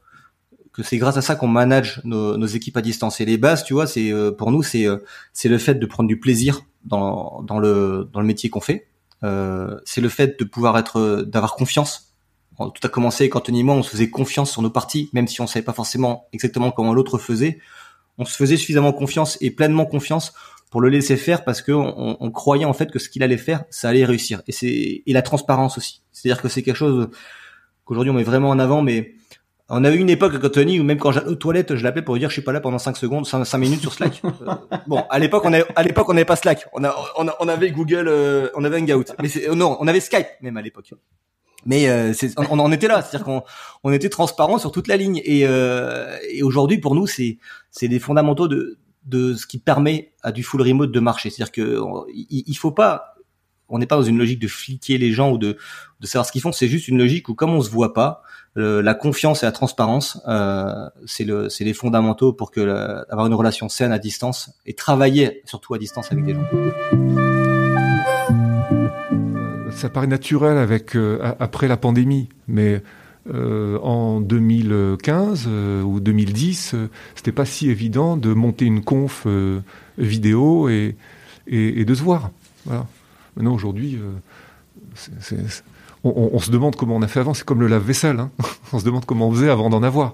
que 0.73 0.83
c'est 0.83 0.97
grâce 0.97 1.17
à 1.17 1.21
ça 1.21 1.35
qu'on 1.35 1.47
manage 1.47 2.01
nos, 2.03 2.45
équipes 2.45 2.77
à 2.77 2.81
distance. 2.81 3.19
Et 3.19 3.25
les 3.25 3.37
bases, 3.37 3.63
tu 3.63 3.73
vois, 3.73 3.87
c'est 3.87 4.11
pour 4.37 4.51
nous, 4.51 4.61
c'est 4.61 4.85
le 4.85 5.57
fait 5.57 5.75
de 5.75 5.85
prendre 5.87 6.07
du 6.07 6.19
plaisir 6.19 6.61
dans, 6.83 7.41
dans 7.41 7.57
le 7.57 8.07
dans 8.13 8.19
le 8.19 8.27
métier 8.27 8.51
qu'on 8.51 8.59
fait. 8.59 8.87
Euh, 9.23 9.79
c'est 9.85 10.01
le 10.01 10.09
fait 10.09 10.39
de 10.39 10.45
pouvoir 10.45 10.77
être, 10.77 11.23
d'avoir 11.25 11.55
confiance. 11.55 12.15
Tout 12.57 12.71
a 12.83 12.89
commencé 12.89 13.29
quand 13.29 13.41
Tony 13.41 13.59
et 13.59 13.63
moi, 13.63 13.75
on 13.75 13.83
se 13.83 13.89
faisait 13.89 14.09
confiance 14.09 14.51
sur 14.51 14.61
nos 14.61 14.69
parties, 14.69 15.09
même 15.13 15.27
si 15.27 15.41
on 15.41 15.47
savait 15.47 15.63
pas 15.63 15.73
forcément 15.73 16.27
exactement 16.33 16.71
comment 16.71 16.93
l'autre 16.93 17.19
faisait. 17.19 17.59
On 18.17 18.25
se 18.25 18.35
faisait 18.35 18.57
suffisamment 18.57 18.93
confiance 18.93 19.37
et 19.41 19.51
pleinement 19.51 19.85
confiance 19.85 20.33
pour 20.69 20.81
le 20.81 20.89
laisser 20.89 21.17
faire 21.17 21.43
parce 21.43 21.61
que 21.61 21.71
on, 21.71 22.17
on 22.19 22.31
croyait 22.31 22.65
en 22.65 22.73
fait 22.73 22.91
que 22.91 22.99
ce 22.99 23.09
qu'il 23.09 23.23
allait 23.23 23.37
faire, 23.37 23.63
ça 23.69 23.89
allait 23.89 24.05
réussir. 24.05 24.41
Et 24.47 24.51
c'est 24.51 25.03
et 25.05 25.13
la 25.13 25.21
transparence 25.21 25.77
aussi. 25.77 26.03
C'est-à-dire 26.11 26.41
que 26.41 26.49
c'est 26.49 26.61
quelque 26.61 26.75
chose 26.75 27.09
qu'aujourd'hui 27.85 28.11
on 28.11 28.15
met 28.15 28.23
vraiment 28.23 28.49
en 28.49 28.59
avant, 28.59 28.81
mais 28.81 29.13
on 29.69 29.83
avait 29.83 29.97
une 29.97 30.09
époque 30.09 30.33
avec 30.33 30.51
Tony 30.51 30.79
où 30.79 30.83
même 30.83 30.97
quand 30.97 31.11
j'allais 31.11 31.27
aux 31.27 31.35
toilettes, 31.35 31.75
je 31.75 31.83
l'appelais 31.83 32.01
pour 32.01 32.15
lui 32.15 32.19
dire 32.19 32.29
je 32.29 32.33
suis 32.33 32.41
pas 32.41 32.53
là 32.53 32.61
pendant 32.61 32.79
5 32.79 32.95
secondes, 32.95 33.25
5, 33.25 33.57
minutes 33.57 33.81
sur 33.81 33.93
Slack. 33.93 34.21
Euh, 34.47 34.77
bon, 34.87 35.03
à 35.09 35.19
l'époque 35.19 35.43
on 35.45 35.53
avait, 35.53 35.65
à 35.75 35.83
l'époque 35.83 36.07
on 36.09 36.13
n'avait 36.13 36.25
pas 36.25 36.35
Slack, 36.35 36.67
on, 36.73 36.83
a, 36.83 36.95
on, 37.17 37.27
a, 37.27 37.35
on 37.39 37.47
avait 37.47 37.71
Google, 37.71 38.07
euh, 38.07 38.49
on 38.55 38.63
avait 38.63 38.77
Hangout, 38.77 39.05
mais 39.21 39.27
c'est, 39.27 39.49
non, 39.49 39.77
on 39.79 39.87
avait 39.87 39.99
Skype 39.99 40.27
même 40.41 40.57
à 40.57 40.61
l'époque. 40.61 40.93
Mais 41.65 41.89
euh, 41.89 42.13
on, 42.37 42.59
en 42.59 42.71
était 42.71 42.87
là, 42.87 43.01
c'est-à-dire 43.01 43.25
qu'on 43.25 43.43
on 43.83 43.91
était 43.91 44.09
transparent 44.09 44.57
sur 44.57 44.71
toute 44.71 44.87
la 44.87 44.95
ligne 44.95 45.21
et, 45.25 45.41
et 45.41 46.43
aujourd'hui 46.43 46.77
pour 46.77 46.95
nous 46.95 47.07
c'est 47.07 47.37
c'est 47.71 47.87
des 47.87 47.99
fondamentaux 47.99 48.47
de 48.47 48.77
de 49.07 49.33
ce 49.33 49.47
qui 49.47 49.57
permet 49.57 50.13
à 50.21 50.31
du 50.31 50.43
full 50.43 50.61
remote 50.61 50.91
de 50.91 50.99
marcher. 50.99 51.29
C'est-à-dire 51.29 51.51
que 51.51 51.79
il, 52.13 52.55
faut 52.55 52.71
pas 52.71 53.15
on 53.69 53.79
n'est 53.79 53.85
pas 53.85 53.97
dans 53.97 54.03
une 54.03 54.17
logique 54.17 54.39
de 54.39 54.47
fliquer 54.47 54.97
les 54.97 55.11
gens 55.11 55.31
ou 55.31 55.37
de, 55.37 55.57
de 55.99 56.07
savoir 56.07 56.25
ce 56.25 56.31
qu'ils 56.31 56.41
font. 56.41 56.51
C'est 56.51 56.67
juste 56.67 56.87
une 56.87 56.97
logique 56.97 57.27
où, 57.27 57.33
comme 57.33 57.51
on 57.51 57.61
se 57.61 57.69
voit 57.69 57.93
pas, 57.93 58.21
la 58.55 58.93
confiance 58.93 59.43
et 59.43 59.45
la 59.45 59.51
transparence, 59.51 60.19
euh, 60.27 60.89
c'est 61.05 61.25
le, 61.25 61.47
les 61.59 61.73
fondamentaux 61.73 62.33
pour 62.33 62.51
que 62.51 63.03
avoir 63.11 63.27
une 63.27 63.33
relation 63.33 63.69
saine 63.69 63.91
à 63.91 63.99
distance 63.99 64.51
et 64.65 64.73
travailler 64.73 65.41
surtout 65.45 65.73
à 65.73 65.77
distance 65.77 66.11
avec 66.11 66.25
des 66.25 66.33
gens. 66.33 66.43
Ça 69.71 69.89
paraît 69.89 70.07
naturel 70.07 70.57
avec 70.57 70.95
euh, 70.95 71.19
après 71.39 71.67
la 71.67 71.77
pandémie, 71.77 72.29
mais 72.47 72.81
euh, 73.33 73.77
en 73.79 74.21
2015 74.21 75.45
euh, 75.47 75.81
ou 75.81 75.99
2010, 75.99 76.71
euh, 76.73 76.89
c'était 77.15 77.31
pas 77.31 77.45
si 77.45 77.69
évident 77.69 78.15
de 78.15 78.33
monter 78.33 78.65
une 78.65 78.83
conf 78.83 79.23
euh, 79.25 79.59
vidéo 79.97 80.69
et, 80.69 80.95
de 81.47 81.95
se 81.95 82.03
voir. 82.03 82.31
Maintenant, 83.35 83.53
aujourd'hui, 83.53 83.97
on, 86.03 86.39
se 86.39 86.51
demande 86.51 86.75
comment 86.75 86.97
on 86.97 87.01
a 87.01 87.07
fait 87.07 87.21
avant. 87.21 87.33
C'est 87.33 87.45
comme 87.45 87.61
le 87.61 87.67
lave-vaisselle. 87.67 88.19
Hein 88.19 88.31
on 88.73 88.79
se 88.79 88.85
demande 88.85 89.05
comment 89.05 89.29
on 89.29 89.31
faisait 89.31 89.49
avant 89.49 89.69
d'en 89.69 89.83
avoir. 89.83 90.13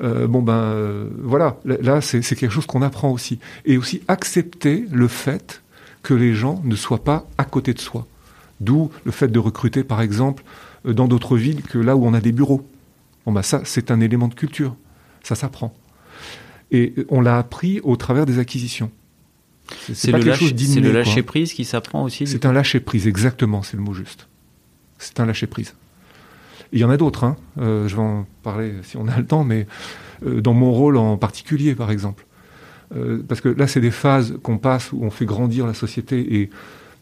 Bon 0.00 0.42
ben 0.42 1.08
voilà, 1.22 1.56
là 1.64 2.00
c'est 2.00 2.22
quelque 2.22 2.50
chose 2.50 2.66
qu'on 2.66 2.80
apprend 2.80 3.10
aussi. 3.10 3.38
Et 3.66 3.76
aussi 3.76 4.02
accepter 4.08 4.86
le 4.90 5.08
fait 5.08 5.62
que 6.02 6.14
les 6.14 6.34
gens 6.34 6.62
ne 6.64 6.74
soient 6.74 7.04
pas 7.04 7.26
à 7.36 7.44
côté 7.44 7.74
de 7.74 7.80
soi. 7.80 8.06
D'où 8.60 8.90
le 9.04 9.12
fait 9.12 9.28
de 9.28 9.38
recruter 9.38 9.84
par 9.84 10.00
exemple 10.00 10.42
dans 10.86 11.08
d'autres 11.08 11.36
villes 11.36 11.62
que 11.62 11.78
là 11.78 11.96
où 11.96 12.06
on 12.06 12.14
a 12.14 12.20
des 12.20 12.32
bureaux. 12.32 12.66
Bon 13.24 13.32
ben 13.32 13.42
ça 13.42 13.62
c'est 13.64 13.90
un 13.90 14.00
élément 14.00 14.28
de 14.28 14.34
culture, 14.34 14.76
ça 15.22 15.34
s'apprend. 15.34 15.74
Et 16.70 16.94
on 17.08 17.20
l'a 17.20 17.38
appris 17.38 17.80
au 17.82 17.96
travers 17.96 18.26
des 18.26 18.38
acquisitions. 18.38 18.90
C'est 19.92 20.12
le, 20.12 20.18
lâche, 20.18 20.40
le 20.40 20.92
lâcher 20.92 21.22
prise 21.22 21.52
qui 21.52 21.64
s'apprend 21.64 22.04
aussi. 22.04 22.26
C'est 22.26 22.46
un 22.46 22.52
lâcher 22.52 22.80
prise, 22.80 23.06
exactement, 23.08 23.62
c'est 23.62 23.76
le 23.76 23.82
mot 23.82 23.94
juste. 23.94 24.28
C'est 24.98 25.18
un 25.20 25.26
lâcher 25.26 25.46
prise. 25.46 25.74
Il 26.72 26.78
y 26.80 26.84
en 26.84 26.90
a 26.90 26.96
d'autres, 26.96 27.24
hein. 27.24 27.36
euh, 27.58 27.88
je 27.88 27.96
vais 27.96 28.02
en 28.02 28.26
parler 28.42 28.72
si 28.82 28.96
on 28.96 29.06
a 29.08 29.16
le 29.18 29.26
temps, 29.26 29.44
mais 29.44 29.66
euh, 30.24 30.40
dans 30.40 30.54
mon 30.54 30.72
rôle 30.72 30.96
en 30.96 31.16
particulier, 31.16 31.74
par 31.74 31.90
exemple. 31.90 32.26
Euh, 32.94 33.22
parce 33.26 33.40
que 33.40 33.48
là, 33.48 33.66
c'est 33.66 33.80
des 33.80 33.90
phases 33.90 34.38
qu'on 34.42 34.58
passe 34.58 34.92
où 34.92 35.02
on 35.02 35.10
fait 35.10 35.26
grandir 35.26 35.66
la 35.66 35.74
société 35.74 36.40
et 36.40 36.50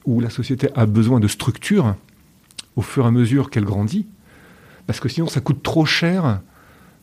où 0.06 0.20
la 0.20 0.30
société 0.30 0.68
a 0.74 0.86
besoin 0.86 1.20
de 1.20 1.28
structure 1.28 1.94
au 2.76 2.82
fur 2.82 3.04
et 3.04 3.08
à 3.08 3.10
mesure 3.10 3.50
qu'elle 3.50 3.64
grandit. 3.64 4.06
Parce 4.86 5.00
que 5.00 5.08
sinon, 5.08 5.26
ça 5.26 5.40
coûte 5.40 5.62
trop 5.62 5.86
cher 5.86 6.40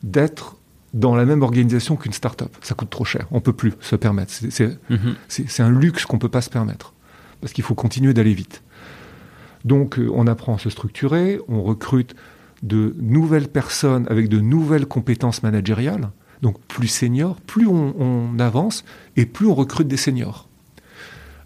d'être 0.04 0.58
dans 0.94 1.16
la 1.16 1.26
même 1.26 1.42
organisation 1.42 1.96
qu'une 1.96 2.14
start-up. 2.14 2.56
Ça 2.62 2.76
coûte 2.76 2.90
trop 2.90 3.06
cher. 3.06 3.28
On 3.32 3.40
peut 3.40 3.54
plus 3.54 3.74
se 3.80 3.96
permettre. 3.96 4.32
C'est 4.32 4.78
mm-hmm. 4.90 5.62
un 5.62 5.70
luxe 5.70 6.06
qu'on 6.06 6.20
peut 6.20 6.30
pas 6.30 6.42
se 6.42 6.50
permettre. 6.50 6.94
Parce 7.40 7.54
qu'il 7.54 7.64
faut 7.64 7.76
continuer 7.76 8.14
d'aller 8.14 8.34
vite. 8.34 8.62
Donc, 9.66 10.00
euh, 10.00 10.10
on 10.14 10.28
apprend 10.28 10.56
à 10.56 10.58
se 10.60 10.70
structurer, 10.70 11.40
on 11.48 11.64
recrute 11.64 12.16
de 12.64 12.96
nouvelles 13.00 13.48
personnes 13.48 14.06
avec 14.10 14.30
de 14.30 14.40
nouvelles 14.40 14.86
compétences 14.86 15.44
managériales, 15.44 16.10
donc 16.42 16.60
plus 16.68 16.88
seniors, 16.88 17.40
plus 17.42 17.68
on, 17.68 17.96
on 18.00 18.40
avance 18.40 18.84
et 19.18 19.26
plus 19.26 19.48
on 19.48 19.56
recrute 19.56 19.88
des 19.88 19.98
seniors. 19.98 20.48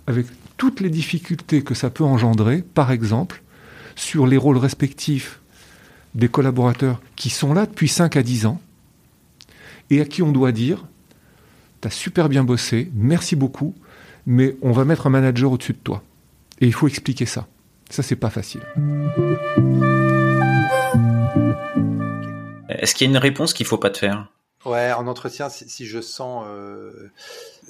Avec 0.07 0.27
toutes 0.57 0.79
les 0.79 0.89
difficultés 0.89 1.63
que 1.63 1.73
ça 1.73 1.89
peut 1.89 2.03
engendrer, 2.03 2.61
par 2.61 2.91
exemple, 2.91 3.43
sur 3.95 4.27
les 4.27 4.37
rôles 4.37 4.57
respectifs 4.57 5.39
des 6.13 6.29
collaborateurs 6.29 7.01
qui 7.15 7.29
sont 7.29 7.53
là 7.53 7.65
depuis 7.65 7.87
5 7.87 8.15
à 8.15 8.23
10 8.23 8.45
ans, 8.45 8.61
et 9.89 10.01
à 10.01 10.05
qui 10.05 10.21
on 10.21 10.31
doit 10.31 10.51
dire 10.51 10.85
tu 11.81 11.87
as 11.87 11.91
super 11.91 12.29
bien 12.29 12.43
bossé, 12.43 12.91
merci 12.95 13.35
beaucoup, 13.35 13.75
mais 14.25 14.55
on 14.61 14.71
va 14.71 14.85
mettre 14.85 15.07
un 15.07 15.09
manager 15.09 15.51
au-dessus 15.51 15.73
de 15.73 15.77
toi. 15.77 16.03
Et 16.61 16.67
il 16.67 16.73
faut 16.73 16.87
expliquer 16.87 17.25
ça. 17.25 17.47
Ça, 17.89 18.01
c'est 18.01 18.15
pas 18.15 18.29
facile. 18.29 18.61
Est-ce 22.69 22.95
qu'il 22.95 23.05
y 23.05 23.09
a 23.09 23.11
une 23.11 23.17
réponse 23.17 23.53
qu'il 23.53 23.65
faut 23.65 23.77
pas 23.77 23.89
te 23.89 23.99
faire? 23.99 24.31
Ouais, 24.65 24.91
en 24.93 25.05
entretien, 25.07 25.49
si, 25.49 25.69
si 25.69 25.85
je 25.85 26.01
sens, 26.01 26.43
euh, 26.47 27.11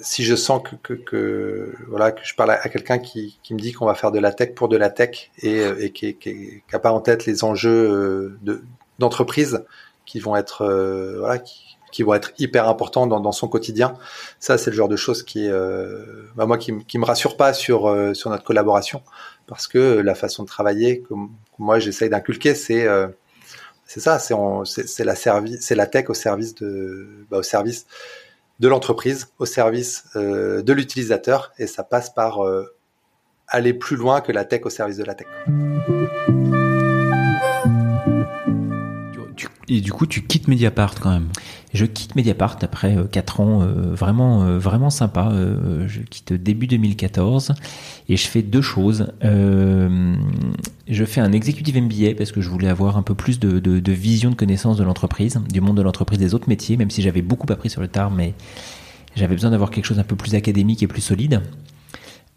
si 0.00 0.24
je 0.24 0.34
sens 0.34 0.62
que, 0.62 0.76
que, 0.76 0.94
que, 0.94 1.74
voilà, 1.88 2.10
que 2.10 2.24
je 2.24 2.34
parle 2.34 2.52
à, 2.52 2.68
quelqu'un 2.68 2.98
qui, 2.98 3.38
qui 3.42 3.52
me 3.52 3.58
dit 3.58 3.72
qu'on 3.72 3.84
va 3.84 3.94
faire 3.94 4.12
de 4.12 4.18
la 4.18 4.32
tech 4.32 4.54
pour 4.54 4.68
de 4.68 4.78
la 4.78 4.88
tech 4.88 5.30
et, 5.42 5.60
et 5.78 5.92
qui, 5.92 6.14
qui, 6.14 6.62
qui 6.66 6.74
a 6.74 6.78
pas 6.78 6.92
en 6.92 7.00
tête 7.00 7.26
les 7.26 7.44
enjeux 7.44 7.90
euh, 7.90 8.38
de 8.42 8.62
d'entreprise 8.98 9.62
qui 10.06 10.20
vont 10.20 10.36
être, 10.36 10.62
euh, 10.62 11.18
voilà, 11.18 11.38
qui, 11.38 11.76
qui 11.92 12.02
vont 12.02 12.14
être 12.14 12.32
hyper 12.38 12.68
importants 12.68 13.06
dans, 13.06 13.20
dans 13.20 13.32
son 13.32 13.48
quotidien. 13.48 13.94
Ça, 14.40 14.58
c'est 14.58 14.70
le 14.70 14.76
genre 14.76 14.88
de 14.88 14.96
choses 14.96 15.22
qui, 15.22 15.48
euh, 15.48 16.24
bah 16.36 16.46
moi, 16.46 16.58
qui, 16.58 16.84
qui 16.84 16.98
me 16.98 17.04
rassure 17.04 17.36
pas 17.36 17.52
sur 17.52 17.88
euh, 17.88 18.14
sur 18.14 18.30
notre 18.30 18.44
collaboration, 18.44 19.02
parce 19.46 19.66
que 19.66 19.78
la 20.00 20.14
façon 20.14 20.42
de 20.42 20.48
travailler, 20.48 21.00
que 21.00 21.14
moi 21.58 21.78
j'essaye 21.78 22.08
d'inculquer, 22.08 22.54
c'est 22.54 22.86
euh, 22.86 23.08
c'est 23.86 24.00
ça, 24.00 24.18
c'est 24.18 25.74
la 25.74 25.86
tech 25.86 26.10
au 26.10 26.14
service 26.14 26.54
de 26.54 27.26
bah, 27.30 27.40
l'entreprise, 28.68 29.28
au 29.38 29.46
service 29.46 30.04
euh, 30.16 30.62
de 30.62 30.72
l'utilisateur, 30.72 31.52
et 31.58 31.66
ça 31.66 31.84
passe 31.84 32.10
par 32.10 32.40
aller 33.48 33.74
plus 33.74 33.96
loin 33.96 34.20
que 34.20 34.32
la 34.32 34.44
tech 34.44 34.62
au 34.64 34.70
service 34.70 34.96
de 34.96 35.04
la 35.04 35.14
tech. 35.14 35.28
Et 39.68 39.80
du 39.80 39.92
coup, 39.92 40.06
tu 40.06 40.22
quittes 40.22 40.46
Mediapart 40.46 40.94
quand 41.00 41.10
même. 41.10 41.28
Je 41.74 41.86
quitte 41.86 42.14
Mediapart 42.14 42.56
après 42.62 42.96
4 43.10 43.40
ans 43.40 43.62
euh, 43.62 43.94
vraiment 43.94 44.44
euh, 44.44 44.58
vraiment 44.58 44.90
sympa. 44.90 45.30
Euh, 45.32 45.88
je 45.88 46.00
quitte 46.00 46.32
début 46.32 46.68
2014 46.68 47.54
et 48.08 48.16
je 48.16 48.26
fais 48.28 48.42
deux 48.42 48.62
choses. 48.62 49.12
je 49.22 51.04
fais 51.04 51.20
un 51.20 51.32
executive 51.32 51.80
MBA 51.80 52.14
parce 52.16 52.30
que 52.30 52.40
je 52.40 52.48
voulais 52.48 52.68
avoir 52.68 52.96
un 52.96 53.02
peu 53.02 53.14
plus 53.14 53.40
de, 53.40 53.58
de, 53.58 53.80
de 53.80 53.92
vision, 53.92 54.30
de 54.30 54.36
connaissance 54.36 54.76
de 54.76 54.84
l'entreprise, 54.84 55.40
du 55.50 55.60
monde 55.60 55.76
de 55.76 55.82
l'entreprise, 55.82 56.18
des 56.18 56.34
autres 56.34 56.48
métiers, 56.48 56.76
même 56.76 56.90
si 56.90 57.02
j'avais 57.02 57.22
beaucoup 57.22 57.52
appris 57.52 57.68
sur 57.68 57.80
le 57.80 57.88
tard, 57.88 58.12
mais 58.12 58.34
j'avais 59.16 59.34
besoin 59.34 59.50
d'avoir 59.50 59.70
quelque 59.70 59.86
chose 59.86 59.98
un 59.98 60.04
peu 60.04 60.14
plus 60.14 60.36
académique 60.36 60.82
et 60.84 60.86
plus 60.86 61.00
solide. 61.00 61.42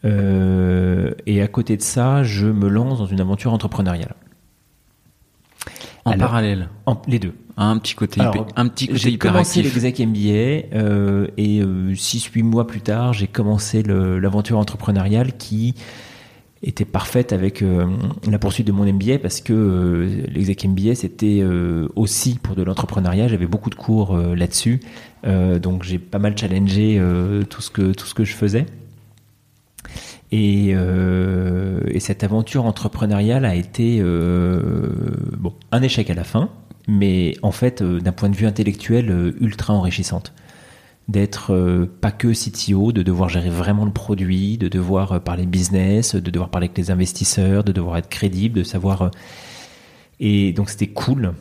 et 0.04 1.42
à 1.42 1.48
côté 1.48 1.78
de 1.78 1.84
ça, 1.84 2.24
je 2.24 2.48
me 2.48 2.68
lance 2.68 2.98
dans 2.98 3.06
une 3.06 3.22
aventure 3.22 3.54
entrepreneuriale. 3.54 4.16
En 6.06 6.18
parallèle 6.18 6.70
Les 7.08 7.20
deux. 7.20 7.34
Un 7.62 7.78
petit 7.78 7.94
côté, 7.94 8.22
un 8.22 8.68
petit 8.70 8.88
côté 8.88 9.00
J'ai 9.00 9.18
commencé 9.18 9.62
l'exec 9.62 10.00
MBA 10.00 10.74
euh, 10.74 11.28
et 11.38 11.62
6-8 11.62 12.40
euh, 12.40 12.44
mois 12.44 12.66
plus 12.66 12.80
tard, 12.80 13.12
j'ai 13.12 13.28
commencé 13.28 13.84
l'aventure 13.84 14.58
entrepreneuriale 14.58 15.36
qui 15.36 15.76
était 16.64 16.86
parfaite 16.86 17.34
avec 17.34 17.62
euh, 17.62 17.86
la 18.30 18.40
poursuite 18.40 18.66
de 18.66 18.72
mon 18.72 18.86
MBA 18.86 19.20
parce 19.20 19.42
que 19.42 19.52
euh, 19.52 20.26
l'exec 20.34 20.66
MBA 20.66 20.96
c'était 20.96 21.44
aussi 21.98 22.40
pour 22.42 22.56
de 22.56 22.64
l'entrepreneuriat. 22.64 23.28
J'avais 23.28 23.48
beaucoup 23.48 23.70
de 23.70 23.76
cours 23.76 24.16
là-dessus, 24.16 24.80
donc 25.26 25.84
j'ai 25.84 26.00
pas 26.00 26.20
mal 26.20 26.38
challengé 26.38 27.02
tout 27.50 27.62
ce 27.62 27.70
que 27.72 27.92
tout 27.92 28.06
ce 28.06 28.14
que 28.14 28.24
je 28.24 28.36
faisais. 28.36 28.66
Et, 30.32 30.72
euh, 30.74 31.82
et, 31.88 32.00
cette 32.00 32.24
aventure 32.24 32.66
entrepreneuriale 32.66 33.46
a 33.46 33.56
été 33.56 33.98
euh, 34.00 34.92
bon, 35.38 35.54
un 35.72 35.82
échec 35.82 36.10
à 36.12 36.14
la 36.14 36.24
fin, 36.24 36.50
mais 36.88 37.36
en 37.42 37.52
fait, 37.52 37.82
euh, 37.82 38.00
d'un 38.00 38.12
point 38.12 38.30
de 38.30 38.36
vue 38.36 38.46
intellectuel, 38.46 39.10
euh, 39.10 39.32
ultra 39.42 39.74
enrichissante. 39.74 40.34
D'être 41.08 41.54
euh, 41.54 41.88
pas 42.02 42.12
que 42.12 42.28
CTO, 42.34 42.92
de 42.92 43.02
devoir 43.02 43.30
gérer 43.30 43.50
vraiment 43.50 43.86
le 43.86 43.92
produit, 43.92 44.60
de 44.60 44.68
devoir 44.68 45.24
parler 45.24 45.48
business, 45.48 46.14
de 46.14 46.30
devoir 46.30 46.50
parler 46.50 46.66
avec 46.66 46.78
les 46.78 46.92
investisseurs, 46.92 47.64
de 47.64 47.72
devoir 47.72 47.98
être 47.98 48.10
crédible, 48.10 48.60
de 48.60 48.64
savoir. 48.64 49.10
et 50.20 50.54
donc 50.54 50.70
c'était 50.70 50.88
cool. 50.88 51.34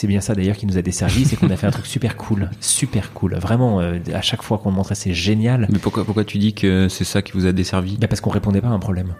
C'est 0.00 0.06
bien 0.06 0.20
ça 0.20 0.36
d'ailleurs 0.36 0.56
qui 0.56 0.64
nous 0.64 0.78
a 0.78 0.82
desservi, 0.82 1.24
c'est 1.24 1.34
qu'on 1.34 1.50
a 1.50 1.56
fait 1.56 1.66
un 1.66 1.72
truc 1.72 1.84
super 1.84 2.16
cool, 2.16 2.50
super 2.60 3.12
cool. 3.14 3.34
Vraiment, 3.34 3.80
euh, 3.80 3.98
à 4.14 4.22
chaque 4.22 4.42
fois 4.42 4.58
qu'on 4.58 4.70
le 4.70 4.76
montrait, 4.76 4.94
c'est 4.94 5.12
génial. 5.12 5.66
Mais 5.72 5.80
pourquoi, 5.80 6.04
pourquoi 6.04 6.24
tu 6.24 6.38
dis 6.38 6.54
que 6.54 6.86
c'est 6.88 7.02
ça 7.02 7.20
qui 7.20 7.32
vous 7.32 7.46
a 7.46 7.52
desservi? 7.52 7.96
Bah 7.96 8.06
Parce 8.06 8.20
qu'on 8.20 8.30
répondait 8.30 8.60
pas 8.60 8.68
à 8.68 8.70
un 8.70 8.78
problème. 8.78 9.16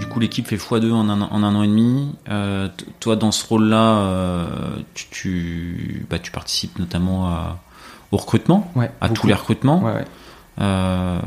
Du 0.00 0.06
coup, 0.06 0.18
l'équipe 0.18 0.44
fait 0.48 0.56
x2 0.56 0.90
en 0.90 1.08
un, 1.08 1.20
en 1.20 1.44
un 1.44 1.54
an 1.54 1.62
et 1.62 1.68
demi. 1.68 2.16
Euh, 2.30 2.68
toi, 2.98 3.14
dans 3.14 3.30
ce 3.30 3.46
rôle-là, 3.46 3.98
euh, 3.98 4.46
tu, 4.94 5.06
tu, 5.12 6.06
bah, 6.10 6.18
tu, 6.18 6.32
participes 6.32 6.80
notamment 6.80 7.28
à, 7.28 7.60
au 8.10 8.16
recrutement, 8.16 8.72
ouais, 8.74 8.90
à 9.00 9.08
tous 9.08 9.28
les 9.28 9.34
recrutements. 9.34 9.84
Ouais, 9.84 10.04
euh... 10.60 11.18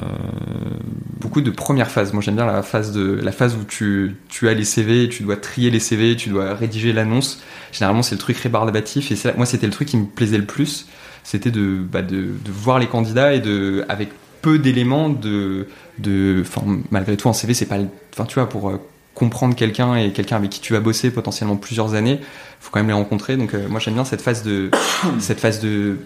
Beaucoup 1.19 1.41
de 1.41 1.51
première 1.51 1.89
phase. 1.91 2.13
Moi, 2.13 2.21
j'aime 2.21 2.35
bien 2.35 2.45
la 2.45 2.63
phase 2.63 2.91
de 2.91 3.19
la 3.21 3.31
phase 3.31 3.55
où 3.55 3.63
tu, 3.63 4.15
tu 4.29 4.47
as 4.47 4.53
les 4.53 4.63
CV, 4.63 5.09
tu 5.09 5.23
dois 5.23 5.35
trier 5.35 5.69
les 5.69 5.79
CV, 5.79 6.15
tu 6.15 6.29
dois 6.29 6.53
rédiger 6.53 6.93
l'annonce. 6.93 7.41
Généralement, 7.71 8.03
c'est 8.03 8.15
le 8.15 8.19
truc 8.19 8.37
rébarbatif. 8.37 9.11
Et 9.11 9.33
moi, 9.35 9.45
c'était 9.45 9.65
le 9.65 9.73
truc 9.73 9.89
qui 9.89 9.97
me 9.97 10.05
plaisait 10.05 10.37
le 10.37 10.45
plus. 10.45 10.87
C'était 11.23 11.51
de, 11.51 11.79
bah, 11.79 12.01
de, 12.01 12.15
de, 12.17 12.51
voir 12.51 12.79
les 12.79 12.87
candidats 12.87 13.33
et 13.33 13.41
de, 13.41 13.83
avec 13.89 14.09
peu 14.41 14.59
d'éléments 14.59 15.09
de, 15.09 15.67
de, 15.99 16.43
malgré 16.89 17.17
tout, 17.17 17.27
un 17.27 17.33
CV, 17.33 17.53
c'est 17.53 17.65
pas, 17.65 17.79
enfin, 18.13 18.25
tu 18.25 18.35
vois, 18.35 18.47
pour 18.47 18.69
euh, 18.69 18.77
comprendre 19.17 19.55
quelqu'un 19.55 19.95
et 19.95 20.11
quelqu'un 20.11 20.35
avec 20.35 20.51
qui 20.51 20.59
tu 20.59 20.73
vas 20.73 20.79
bosser 20.79 21.09
potentiellement 21.09 21.55
plusieurs 21.55 21.95
années, 21.95 22.19
faut 22.59 22.69
quand 22.71 22.79
même 22.79 22.87
les 22.87 22.93
rencontrer. 22.93 23.35
Donc 23.35 23.55
euh, 23.55 23.67
moi 23.67 23.79
j'aime 23.79 23.95
bien 23.95 24.05
cette 24.05 24.21
phase 24.21 24.43
de 24.43 24.69
cette 25.19 25.39
phase 25.39 25.59
de, 25.59 25.97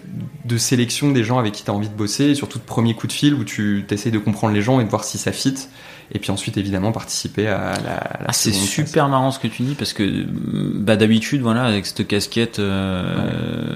de 0.46 0.56
sélection 0.56 1.10
des 1.10 1.22
gens 1.22 1.38
avec 1.38 1.52
qui 1.52 1.62
tu 1.62 1.70
as 1.70 1.74
envie 1.74 1.90
de 1.90 1.94
bosser, 1.94 2.24
et 2.24 2.34
surtout 2.34 2.58
de 2.58 2.64
premier 2.64 2.94
coup 2.94 3.06
de 3.06 3.12
fil 3.12 3.34
où 3.34 3.44
tu 3.44 3.84
essayes 3.90 4.12
de 4.12 4.18
comprendre 4.18 4.54
les 4.54 4.62
gens 4.62 4.80
et 4.80 4.84
de 4.84 4.88
voir 4.88 5.04
si 5.04 5.18
ça 5.18 5.30
fit. 5.30 5.54
Et 6.14 6.18
puis 6.18 6.30
ensuite 6.30 6.56
évidemment 6.56 6.90
participer 6.90 7.48
à 7.48 7.74
la. 7.84 7.94
la 7.94 8.26
ah, 8.28 8.32
c'est 8.32 8.52
super 8.52 9.08
marrant 9.08 9.30
ce 9.30 9.38
que 9.38 9.46
tu 9.46 9.62
dis 9.62 9.74
parce 9.74 9.92
que 9.92 10.24
bah 10.74 10.96
d'habitude 10.96 11.42
voilà 11.42 11.64
avec 11.64 11.86
cette 11.86 12.06
casquette 12.06 12.58
euh, 12.58 13.74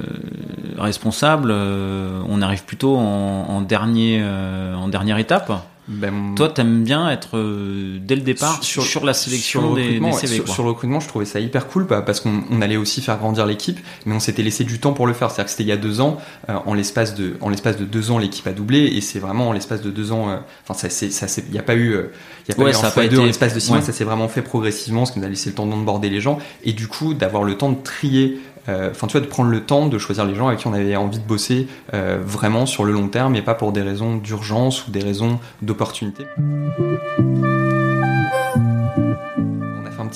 ouais. 0.77 0.83
responsable, 0.83 1.51
euh, 1.51 2.21
on 2.29 2.41
arrive 2.41 2.65
plutôt 2.65 2.97
en, 2.97 3.47
en 3.49 3.61
dernier 3.61 4.23
en 4.23 4.89
dernière 4.89 5.19
étape. 5.19 5.53
Ben, 5.89 6.35
Toi, 6.35 6.49
t'aimes 6.49 6.83
bien 6.83 7.09
être 7.11 7.37
euh, 7.37 7.99
dès 8.01 8.17
le 8.17 8.23
départ 8.23 8.63
sur, 8.65 8.83
sur 8.83 9.05
la 9.05 9.15
sélection 9.15 9.61
sur 9.61 9.75
des, 9.77 10.01
des, 10.01 10.13
CV. 10.13 10.37
Sur, 10.37 10.49
sur, 10.49 10.63
le 10.65 10.71
recrutement, 10.71 10.99
je 10.99 11.07
trouvais 11.07 11.25
ça 11.25 11.39
hyper 11.39 11.69
cool 11.69 11.87
bah, 11.87 12.03
parce 12.03 12.19
qu'on 12.19 12.43
on 12.51 12.61
allait 12.61 12.77
aussi 12.77 13.01
faire 13.01 13.19
grandir 13.19 13.47
l'équipe, 13.47 13.79
mais 14.05 14.15
on 14.15 14.19
s'était 14.19 14.43
laissé 14.43 14.65
du 14.65 14.81
temps 14.81 14.93
pour 14.93 15.07
le 15.07 15.13
faire. 15.13 15.31
C'est-à-dire 15.31 15.45
que 15.45 15.51
c'était 15.51 15.63
il 15.63 15.69
y 15.69 15.73
a 15.73 15.77
deux 15.77 16.01
ans. 16.01 16.19
Euh, 16.49 16.57
en 16.67 16.75
l'espace 16.75 17.15
de 17.15 17.37
en 17.41 17.51
l'espace 17.51 17.77
de 17.77 17.85
deux 17.85 18.11
ans, 18.11 18.19
l'équipe 18.19 18.47
a 18.49 18.53
doublé 18.53 18.81
et 18.81 19.01
c'est 19.01 19.21
vraiment 19.21 19.51
en 19.51 19.53
l'espace 19.53 19.81
de 19.81 19.91
deux 19.91 20.11
ans. 20.11 20.29
Euh, 20.29 20.37
enfin, 20.65 20.75
ça 20.75 20.91
c'est 20.91 21.11
ça 21.11 21.27
il 21.47 21.53
n'y 21.53 21.59
a 21.59 21.63
pas 21.63 21.77
eu 21.77 21.91
il 21.91 22.49
y 22.49 22.53
a 22.53 22.57
pas 22.57 22.65
ouais, 22.65 22.71
eu 22.71 22.75
ça 22.75 22.89
en 22.89 22.91
fois 22.91 23.05
été... 23.05 23.15
deux 23.15 23.23
en 23.23 23.27
l'espace 23.27 23.55
de 23.55 23.61
six 23.61 23.71
ouais. 23.71 23.77
mois. 23.77 23.87
Ça 23.87 23.93
s'est 23.93 24.05
vraiment 24.05 24.29
fait 24.29 24.43
progressivement, 24.43 25.07
ce 25.07 25.13
qui 25.13 25.21
nous 25.21 25.27
a 25.27 25.29
laissé 25.29 25.51
le 25.51 25.55
temps 25.55 25.67
d'onboarder 25.67 26.11
les 26.11 26.21
gens 26.21 26.39
et 26.65 26.73
du 26.73 26.89
coup 26.89 27.15
d'avoir 27.15 27.45
le 27.45 27.57
temps 27.57 27.71
de 27.71 27.81
trier 27.83 28.41
enfin 28.69 29.07
tu 29.07 29.13
vois 29.13 29.21
de 29.21 29.31
prendre 29.31 29.51
le 29.51 29.61
temps 29.61 29.87
de 29.87 29.99
choisir 29.99 30.25
les 30.25 30.35
gens 30.35 30.49
avec 30.49 30.61
qui 30.61 30.67
on 30.67 30.73
avait 30.73 30.97
envie 30.97 31.19
de 31.19 31.25
bosser 31.25 31.69
euh, 31.95 32.19
vraiment 32.23 32.67
sur 32.67 32.85
le 32.85 32.93
long 32.93 33.09
terme 33.09 33.37
et 33.37 33.43
pas 33.43 33.55
pour 33.55 33.73
des 33.73 33.83
raisons 33.83 34.17
d'urgence 34.17 34.87
ou 34.87 34.91
des 34.91 35.01
raisons 35.01 35.39
d'opportunité. 35.63 36.25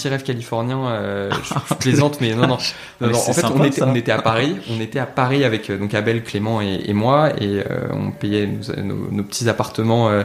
Petit 0.01 0.09
rêve 0.09 0.23
californien, 0.23 0.87
euh, 0.87 1.31
je, 1.45 1.55
je, 1.69 1.75
plaisante 1.79 2.21
mais 2.21 2.35
non 2.35 2.47
non, 2.47 2.59
non, 3.01 3.09
non. 3.09 3.19
en 3.19 3.33
fait 3.33 3.41
sympa, 3.41 3.55
on 3.59 3.65
était 3.65 3.81
ça. 3.81 3.87
on 3.87 3.95
était 3.95 4.13
à 4.13 4.23
Paris, 4.23 4.57
on 4.71 4.81
était 4.81 4.99
à 4.99 5.07
Paris 5.07 5.45
avec 5.45 5.71
donc 5.71 5.93
Abel, 5.93 6.23
Clément 6.23 6.63
et, 6.63 6.81
et 6.87 6.93
moi 6.95 7.31
et 7.39 7.63
euh, 7.71 7.89
on 7.93 8.11
payait 8.11 8.47
nos, 8.47 8.83
nos, 8.83 9.11
nos 9.11 9.23
petits 9.23 9.49
appartements 9.49 10.09
euh, 10.09 10.23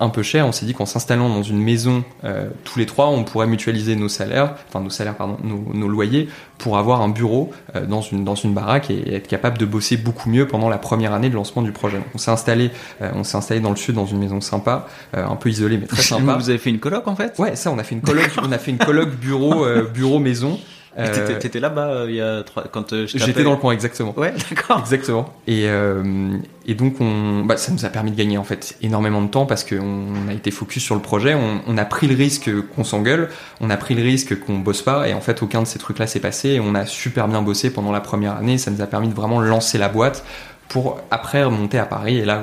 un 0.00 0.08
peu 0.08 0.22
chers. 0.22 0.46
On 0.46 0.52
s'est 0.52 0.66
dit 0.66 0.74
qu'en 0.74 0.86
s'installant 0.86 1.28
dans 1.28 1.42
une 1.42 1.62
maison 1.62 2.04
euh, 2.24 2.48
tous 2.64 2.78
les 2.78 2.86
trois, 2.86 3.08
on 3.08 3.22
pourrait 3.24 3.46
mutualiser 3.46 3.94
nos 3.94 4.08
salaires, 4.08 4.54
enfin 4.68 4.80
nos 4.80 4.90
salaires 4.90 5.16
pardon, 5.16 5.36
nos, 5.44 5.72
nos 5.72 5.88
loyers 5.88 6.28
pour 6.62 6.78
avoir 6.78 7.02
un 7.02 7.08
bureau 7.08 7.50
euh, 7.74 7.84
dans 7.86 8.00
une 8.00 8.24
dans 8.24 8.36
une 8.36 8.54
baraque 8.54 8.90
et 8.90 9.14
être 9.14 9.26
capable 9.26 9.58
de 9.58 9.66
bosser 9.66 9.96
beaucoup 9.96 10.30
mieux 10.30 10.46
pendant 10.46 10.68
la 10.68 10.78
première 10.78 11.12
année 11.12 11.28
de 11.28 11.34
lancement 11.34 11.60
du 11.60 11.72
projet. 11.72 11.96
Donc, 11.98 12.06
on 12.14 12.18
s'est 12.18 12.30
installé 12.30 12.70
euh, 13.02 13.10
on 13.14 13.24
s'est 13.24 13.36
installé 13.36 13.60
dans 13.60 13.70
le 13.70 13.76
sud 13.76 13.96
dans 13.96 14.06
une 14.06 14.18
maison 14.18 14.40
sympa, 14.40 14.86
euh, 15.16 15.26
un 15.26 15.34
peu 15.34 15.50
isolée 15.50 15.76
mais 15.76 15.86
très 15.86 16.02
sympa. 16.02 16.36
Vous 16.36 16.50
avez 16.50 16.58
fait 16.58 16.70
une 16.70 16.78
coloc 16.78 17.08
en 17.08 17.16
fait? 17.16 17.36
Ouais, 17.38 17.56
ça 17.56 17.72
on 17.72 17.78
a 17.78 17.82
fait 17.82 17.96
une 17.96 18.00
coloc, 18.00 18.30
on 18.40 18.52
a 18.52 18.58
fait 18.58 18.70
une 18.70 18.78
coloc 18.78 19.08
bureau 19.16 19.64
euh, 19.64 19.82
bureau 19.82 20.18
maison. 20.18 20.58
Euh, 20.98 21.38
T'étais 21.38 21.58
là-bas 21.58 21.86
euh, 21.86 22.06
il 22.10 22.16
y 22.16 22.20
a 22.20 22.42
trois... 22.42 22.64
quand 22.64 22.92
euh, 22.92 23.06
j'étais 23.06 23.44
dans 23.44 23.52
le 23.52 23.56
coin 23.56 23.72
exactement. 23.72 24.12
Ouais, 24.14 24.34
d'accord. 24.50 24.78
Exactement. 24.80 25.32
Et 25.46 25.62
euh, 25.66 26.36
et 26.66 26.74
donc 26.74 27.00
on, 27.00 27.46
bah, 27.46 27.56
ça 27.56 27.72
nous 27.72 27.86
a 27.86 27.88
permis 27.88 28.10
de 28.10 28.16
gagner 28.16 28.36
en 28.36 28.44
fait 28.44 28.76
énormément 28.82 29.22
de 29.22 29.28
temps 29.28 29.46
parce 29.46 29.64
qu'on 29.64 30.28
a 30.28 30.34
été 30.34 30.50
focus 30.50 30.82
sur 30.82 30.94
le 30.94 31.00
projet. 31.00 31.32
On, 31.32 31.62
on 31.66 31.78
a 31.78 31.86
pris 31.86 32.08
le 32.08 32.14
risque 32.14 32.50
qu'on 32.74 32.84
s'engueule, 32.84 33.30
on 33.62 33.70
a 33.70 33.76
pris 33.78 33.94
le 33.94 34.02
risque 34.02 34.38
qu'on 34.40 34.58
bosse 34.58 34.82
pas 34.82 35.08
et 35.08 35.14
en 35.14 35.22
fait 35.22 35.42
aucun 35.42 35.62
de 35.62 35.66
ces 35.66 35.78
trucs-là 35.78 36.06
s'est 36.06 36.20
passé. 36.20 36.50
Et 36.50 36.60
on 36.60 36.74
a 36.74 36.84
super 36.84 37.26
bien 37.26 37.40
bossé 37.40 37.72
pendant 37.72 37.90
la 37.90 38.00
première 38.00 38.36
année. 38.36 38.58
Ça 38.58 38.70
nous 38.70 38.82
a 38.82 38.86
permis 38.86 39.08
de 39.08 39.14
vraiment 39.14 39.40
lancer 39.40 39.78
la 39.78 39.88
boîte 39.88 40.26
pour 40.68 41.00
après 41.10 41.42
remonter 41.42 41.78
à 41.78 41.86
Paris 41.86 42.18
et 42.18 42.24
là 42.26 42.42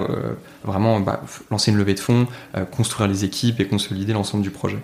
vraiment 0.63 0.99
bah, 0.99 1.21
lancer 1.51 1.71
une 1.71 1.77
levée 1.77 1.93
de 1.93 1.99
fonds, 1.99 2.27
construire 2.71 3.07
les 3.07 3.25
équipes 3.25 3.59
et 3.59 3.67
consolider 3.67 4.13
l'ensemble 4.13 4.43
du 4.43 4.51
projet. 4.51 4.79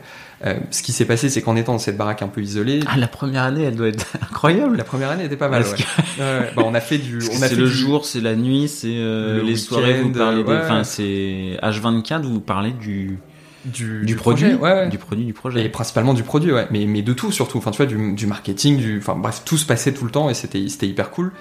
Euh, 0.45 0.55
ce 0.69 0.83
qui 0.83 0.91
s'est 0.91 1.05
passé, 1.05 1.29
c'est 1.29 1.41
qu'en 1.41 1.55
étant 1.55 1.73
dans 1.73 1.79
cette 1.79 1.97
baraque 1.97 2.21
un 2.21 2.27
peu 2.27 2.41
isolée, 2.41 2.81
ah 2.87 2.97
la 2.97 3.07
première 3.07 3.43
année, 3.43 3.63
elle 3.63 3.75
doit 3.75 3.87
être 3.87 4.05
incroyable. 4.21 4.75
La 4.75 4.83
première 4.83 5.09
année 5.09 5.25
était 5.25 5.37
pas 5.37 5.47
mal. 5.47 5.63
Ouais. 5.63 5.69
Que... 5.69 6.21
ouais. 6.21 6.51
Bah, 6.55 6.63
on 6.65 6.73
a 6.73 6.81
fait 6.81 6.97
du, 6.97 7.19
on 7.33 7.41
a 7.41 7.47
fait 7.47 7.55
le 7.55 7.67
du... 7.67 7.71
jour, 7.71 8.05
c'est 8.05 8.21
la 8.21 8.35
nuit, 8.35 8.67
c'est 8.67 8.87
euh, 8.89 9.41
les 9.41 9.55
soirées. 9.55 10.01
Vous 10.01 10.11
parlez, 10.11 10.43
ouais. 10.43 10.59
enfin 10.61 10.83
c'est 10.83 11.57
H24, 11.61 12.23
vous 12.23 12.41
parlez 12.41 12.71
du 12.71 13.19
du, 13.65 13.99
du, 14.01 14.05
du 14.05 14.15
produit, 14.15 14.55
projet, 14.55 14.61
ouais, 14.61 14.81
ouais. 14.83 14.89
du 14.89 14.97
produit, 14.97 15.25
du 15.25 15.33
projet. 15.33 15.65
Et 15.65 15.69
principalement 15.69 16.13
du 16.13 16.23
produit, 16.23 16.51
ouais. 16.51 16.67
Mais, 16.69 16.85
mais 16.85 17.01
de 17.01 17.13
tout 17.13 17.31
surtout. 17.31 17.57
Enfin, 17.57 17.71
tu 17.71 17.77
vois, 17.77 17.85
du, 17.87 18.13
du 18.13 18.27
marketing, 18.27 18.77
du, 18.77 18.99
enfin, 18.99 19.15
bref, 19.15 19.41
tout 19.45 19.57
se 19.57 19.65
passait 19.65 19.93
tout 19.93 20.05
le 20.05 20.11
temps 20.11 20.29
et 20.29 20.33
c'était, 20.33 20.67
c'était 20.69 20.87
hyper 20.87 21.09
cool. 21.09 21.31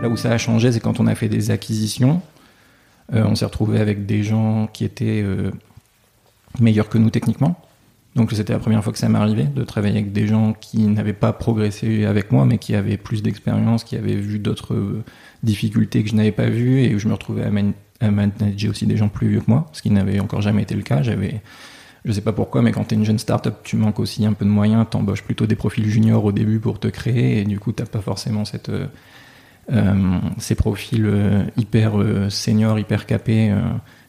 Là 0.00 0.08
où 0.08 0.16
ça 0.16 0.30
a 0.30 0.38
changé, 0.38 0.72
c'est 0.72 0.80
quand 0.80 1.00
on 1.00 1.06
a 1.06 1.14
fait 1.14 1.28
des 1.28 1.50
acquisitions. 1.50 2.22
Euh, 3.14 3.24
on 3.24 3.34
s'est 3.34 3.44
retrouvé 3.44 3.78
avec 3.78 4.06
des 4.06 4.22
gens 4.22 4.68
qui 4.72 4.84
étaient 4.84 5.22
euh, 5.22 5.50
meilleurs 6.60 6.88
que 6.88 6.98
nous 6.98 7.10
techniquement. 7.10 7.60
Donc 8.14 8.30
c'était 8.32 8.52
la 8.52 8.58
première 8.58 8.84
fois 8.84 8.92
que 8.92 8.98
ça 8.98 9.08
arrivé 9.08 9.44
de 9.44 9.64
travailler 9.64 9.98
avec 9.98 10.12
des 10.12 10.26
gens 10.26 10.52
qui 10.52 10.86
n'avaient 10.86 11.14
pas 11.14 11.32
progressé 11.32 12.04
avec 12.04 12.30
moi, 12.30 12.44
mais 12.44 12.58
qui 12.58 12.74
avaient 12.74 12.98
plus 12.98 13.22
d'expérience, 13.22 13.84
qui 13.84 13.96
avaient 13.96 14.16
vu 14.16 14.38
d'autres 14.38 14.74
euh, 14.74 15.02
difficultés 15.42 16.02
que 16.02 16.10
je 16.10 16.14
n'avais 16.14 16.32
pas 16.32 16.48
vues, 16.48 16.82
et 16.82 16.94
où 16.94 16.98
je 16.98 17.08
me 17.08 17.14
retrouvais 17.14 17.44
à, 17.44 17.50
man 17.50 17.72
à 18.00 18.10
manager 18.10 18.70
aussi 18.70 18.86
des 18.86 18.96
gens 18.96 19.08
plus 19.08 19.28
vieux 19.28 19.40
que 19.40 19.48
moi, 19.48 19.68
ce 19.72 19.80
qui 19.80 19.90
n'avait 19.90 20.20
encore 20.20 20.42
jamais 20.42 20.62
été 20.62 20.74
le 20.74 20.82
cas. 20.82 21.02
J'avais, 21.02 21.40
je 22.04 22.12
sais 22.12 22.20
pas 22.20 22.32
pourquoi, 22.32 22.60
mais 22.60 22.72
quand 22.72 22.84
tu 22.84 22.94
es 22.94 22.98
une 22.98 23.04
jeune 23.04 23.18
startup, 23.18 23.54
tu 23.62 23.76
manques 23.76 24.00
aussi 24.00 24.26
un 24.26 24.32
peu 24.32 24.44
de 24.44 24.50
moyens, 24.50 24.84
t'embauches 24.90 25.22
plutôt 25.22 25.46
des 25.46 25.56
profils 25.56 25.88
juniors 25.88 26.24
au 26.24 26.32
début 26.32 26.58
pour 26.58 26.80
te 26.80 26.88
créer, 26.88 27.40
et 27.40 27.44
du 27.44 27.58
coup 27.60 27.72
t'as 27.72 27.86
pas 27.86 28.00
forcément 28.00 28.44
cette 28.44 28.70
ces 30.38 30.54
profils 30.54 31.04
euh, 31.06 31.44
hyper 31.56 31.98
euh, 32.00 32.28
seniors, 32.30 32.78
hyper 32.78 33.06
capés 33.06 33.50
euh, 33.50 33.60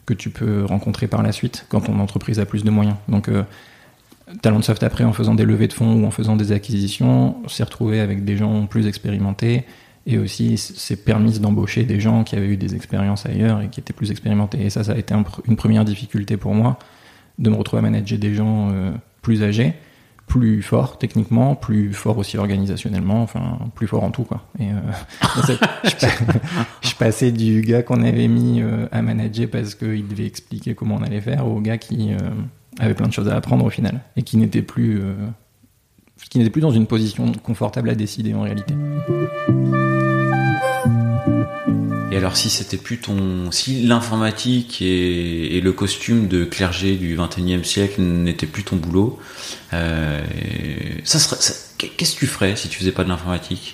que 0.05 0.13
tu 0.13 0.29
peux 0.29 0.65
rencontrer 0.65 1.07
par 1.07 1.23
la 1.23 1.31
suite 1.31 1.65
quand 1.69 1.81
ton 1.81 1.99
entreprise 1.99 2.39
a 2.39 2.45
plus 2.45 2.63
de 2.63 2.69
moyens. 2.69 2.95
Donc, 3.07 3.29
euh, 3.29 3.43
Talentsoft, 4.41 4.83
après, 4.83 5.03
en 5.03 5.13
faisant 5.13 5.35
des 5.35 5.45
levées 5.45 5.67
de 5.67 5.73
fonds 5.73 5.93
ou 5.93 6.05
en 6.05 6.11
faisant 6.11 6.35
des 6.35 6.51
acquisitions, 6.51 7.35
s'est 7.47 7.63
retrouvé 7.63 7.99
avec 7.99 8.25
des 8.25 8.35
gens 8.37 8.65
plus 8.65 8.87
expérimentés 8.87 9.63
et 10.05 10.17
aussi 10.17 10.57
s'est 10.57 10.97
permis 10.97 11.39
d'embaucher 11.39 11.83
des 11.83 11.99
gens 11.99 12.23
qui 12.23 12.35
avaient 12.35 12.47
eu 12.47 12.57
des 12.57 12.75
expériences 12.75 13.25
ailleurs 13.25 13.61
et 13.61 13.69
qui 13.69 13.79
étaient 13.79 13.93
plus 13.93 14.11
expérimentés. 14.11 14.65
Et 14.65 14.69
ça, 14.69 14.83
ça 14.83 14.93
a 14.93 14.97
été 14.97 15.13
une 15.47 15.55
première 15.55 15.85
difficulté 15.85 16.35
pour 16.35 16.53
moi 16.53 16.79
de 17.39 17.49
me 17.49 17.55
retrouver 17.55 17.79
à 17.79 17.81
manager 17.83 18.19
des 18.19 18.33
gens 18.33 18.69
euh, 18.71 18.91
plus 19.21 19.43
âgés, 19.43 19.73
plus 20.27 20.61
forts 20.61 20.97
techniquement, 20.97 21.53
plus 21.55 21.93
forts 21.93 22.17
aussi 22.17 22.37
organisationnellement, 22.37 23.21
enfin 23.21 23.59
plus 23.75 23.87
forts 23.87 24.03
en 24.03 24.11
tout 24.11 24.23
quoi. 24.23 24.41
Et 24.59 24.69
euh, 24.69 24.75
je, 25.47 25.53
pa- 25.53 25.69
je 26.81 26.95
passais 26.95 27.31
du 27.31 27.61
gars 27.61 27.83
qu'on 27.83 28.01
avait 28.03 28.27
mis 28.27 28.61
euh, 28.61 28.87
à 28.91 29.01
manager 29.01 29.47
parce 29.51 29.75
qu'il 29.75 30.07
devait 30.07 30.25
expliquer 30.25 30.73
comment 30.75 30.95
on 30.95 31.03
allait 31.03 31.21
faire 31.21 31.47
au 31.47 31.59
gars 31.61 31.77
qui 31.77 32.13
euh, 32.13 32.17
avait 32.79 32.93
plein 32.95 33.07
de 33.07 33.13
choses 33.13 33.27
à 33.29 33.35
apprendre 33.35 33.65
au 33.65 33.69
final 33.69 34.01
et 34.15 34.23
qui 34.23 34.37
n'était 34.37 34.61
plus 34.63 35.01
qui 36.29 36.37
n'était 36.39 36.49
plus 36.49 36.61
dans 36.61 36.71
une 36.71 36.87
position 36.87 37.31
confortable 37.43 37.89
à 37.89 37.95
décider 37.95 38.33
en 38.33 38.41
réalité. 38.41 38.73
Et 42.13 42.17
alors 42.17 42.37
si 42.37 42.51
c'était 42.51 42.77
plus 42.77 42.99
ton, 42.99 43.49
si 43.49 43.81
l'informatique 43.81 44.83
et, 44.83 45.59
le 45.63 45.71
costume 45.71 46.27
de 46.27 46.45
clergé 46.45 46.95
du 46.95 47.17
21e 47.17 47.63
siècle 47.63 48.01
n'était 48.01 48.45
plus 48.45 48.63
ton 48.63 48.75
boulot, 48.75 49.17
euh, 49.73 50.21
ça 51.03 51.17
serait, 51.17 51.37
qu'est-ce 51.79 52.13
que 52.13 52.19
tu 52.19 52.27
ferais 52.27 52.55
si 52.55 52.69
tu 52.69 52.77
faisais 52.77 52.91
pas 52.91 53.03
de 53.03 53.09
l'informatique? 53.09 53.73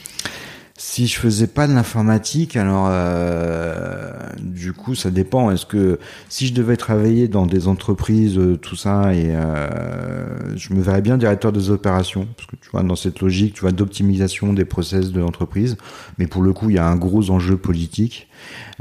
Si 0.82 1.08
je 1.08 1.20
faisais 1.20 1.48
pas 1.48 1.68
de 1.68 1.74
l'informatique, 1.74 2.56
alors 2.56 2.88
euh, 2.90 4.14
du 4.40 4.72
coup 4.72 4.96
ça 4.96 5.12
dépend. 5.12 5.52
Est-ce 5.52 5.66
que 5.66 6.00
si 6.30 6.48
je 6.48 6.54
devais 6.54 6.78
travailler 6.78 7.28
dans 7.28 7.46
des 7.46 7.68
entreprises, 7.68 8.38
euh, 8.38 8.56
tout 8.56 8.78
ça, 8.78 9.14
et 9.14 9.36
euh, 9.36 10.56
je 10.56 10.74
me 10.74 10.82
verrais 10.82 11.02
bien 11.02 11.18
directeur 11.18 11.52
des 11.52 11.70
opérations, 11.70 12.30
parce 12.38 12.48
que 12.48 12.56
tu 12.56 12.70
vois 12.70 12.82
dans 12.82 12.96
cette 12.96 13.20
logique, 13.20 13.56
tu 13.56 13.62
vois 13.62 13.74
d'optimisation 13.74 14.54
des 14.54 14.64
process 14.64 15.12
de 15.12 15.20
l'entreprise. 15.20 15.76
Mais 16.18 16.28
pour 16.28 16.42
le 16.42 16.54
coup, 16.54 16.70
il 16.70 16.78
y 16.78 16.80
a 16.80 16.88
un 16.88 16.96
gros 16.96 17.30
enjeu 17.30 17.58
politique 17.58 18.30